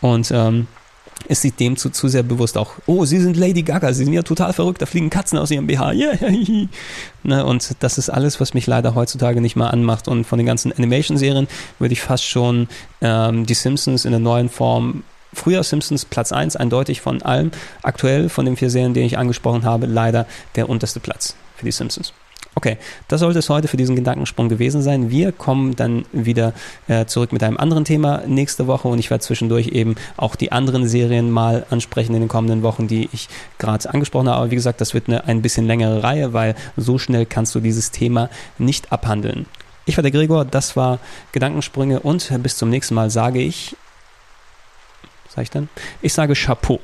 Und 0.00 0.30
ähm, 0.30 0.66
ist 1.28 1.42
sich 1.42 1.54
dem 1.54 1.76
zu, 1.76 1.90
zu 1.90 2.08
sehr 2.08 2.22
bewusst 2.22 2.58
auch, 2.58 2.72
oh, 2.86 3.04
Sie 3.04 3.18
sind 3.18 3.36
Lady 3.36 3.62
Gaga, 3.62 3.92
Sie 3.92 4.04
sind 4.04 4.12
ja 4.12 4.22
total 4.22 4.52
verrückt, 4.52 4.82
da 4.82 4.86
fliegen 4.86 5.10
Katzen 5.10 5.38
aus 5.38 5.50
Ihrem 5.50 5.66
BH. 5.66 5.92
Yeah. 5.92 6.18
ne, 7.22 7.44
und 7.44 7.76
das 7.80 7.98
ist 7.98 8.10
alles, 8.10 8.40
was 8.40 8.54
mich 8.54 8.66
leider 8.66 8.94
heutzutage 8.94 9.40
nicht 9.40 9.56
mehr 9.56 9.72
anmacht. 9.72 10.08
Und 10.08 10.24
von 10.26 10.38
den 10.38 10.46
ganzen 10.46 10.72
Animation-Serien 10.72 11.48
würde 11.78 11.92
ich 11.92 12.00
fast 12.00 12.24
schon 12.24 12.68
ähm, 13.00 13.46
die 13.46 13.54
Simpsons 13.54 14.04
in 14.04 14.10
der 14.10 14.20
neuen 14.20 14.48
Form 14.48 15.04
Früher 15.34 15.62
Simpsons 15.62 16.04
Platz 16.04 16.32
1, 16.32 16.56
eindeutig 16.56 17.00
von 17.00 17.22
allem. 17.22 17.50
Aktuell 17.82 18.28
von 18.28 18.44
den 18.44 18.56
vier 18.56 18.70
Serien, 18.70 18.94
die 18.94 19.00
ich 19.00 19.18
angesprochen 19.18 19.64
habe, 19.64 19.86
leider 19.86 20.26
der 20.56 20.68
unterste 20.68 21.00
Platz 21.00 21.36
für 21.56 21.64
die 21.64 21.72
Simpsons. 21.72 22.12
Okay, 22.56 22.78
das 23.08 23.20
sollte 23.20 23.40
es 23.40 23.50
heute 23.50 23.66
für 23.66 23.76
diesen 23.76 23.96
Gedankensprung 23.96 24.48
gewesen 24.48 24.80
sein. 24.80 25.10
Wir 25.10 25.32
kommen 25.32 25.74
dann 25.74 26.04
wieder 26.12 26.52
äh, 26.86 27.04
zurück 27.04 27.32
mit 27.32 27.42
einem 27.42 27.56
anderen 27.56 27.84
Thema 27.84 28.22
nächste 28.26 28.68
Woche 28.68 28.86
und 28.86 29.00
ich 29.00 29.10
werde 29.10 29.24
zwischendurch 29.24 29.68
eben 29.68 29.96
auch 30.16 30.36
die 30.36 30.52
anderen 30.52 30.86
Serien 30.86 31.30
mal 31.30 31.66
ansprechen 31.70 32.14
in 32.14 32.20
den 32.20 32.28
kommenden 32.28 32.62
Wochen, 32.62 32.86
die 32.86 33.08
ich 33.12 33.28
gerade 33.58 33.90
angesprochen 33.92 34.28
habe. 34.28 34.38
Aber 34.38 34.50
wie 34.52 34.56
gesagt, 34.56 34.80
das 34.80 34.94
wird 34.94 35.08
eine 35.08 35.24
ein 35.24 35.42
bisschen 35.42 35.66
längere 35.66 36.04
Reihe, 36.04 36.32
weil 36.32 36.54
so 36.76 36.96
schnell 36.96 37.26
kannst 37.26 37.54
du 37.56 37.60
dieses 37.60 37.90
Thema 37.90 38.30
nicht 38.56 38.92
abhandeln. 38.92 39.46
Ich 39.84 39.96
war 39.96 40.02
der 40.02 40.12
Gregor, 40.12 40.44
das 40.44 40.76
war 40.76 41.00
Gedankensprünge 41.32 42.00
und 42.00 42.32
bis 42.42 42.56
zum 42.56 42.70
nächsten 42.70 42.94
Mal 42.94 43.10
sage 43.10 43.40
ich, 43.40 43.76
sage 45.34 45.42
ich 45.42 45.50
dann? 45.50 45.68
Ich 46.00 46.12
sage 46.12 46.34
Chapeau. 46.34 46.80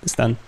Bis 0.00 0.16
dann. 0.16 0.38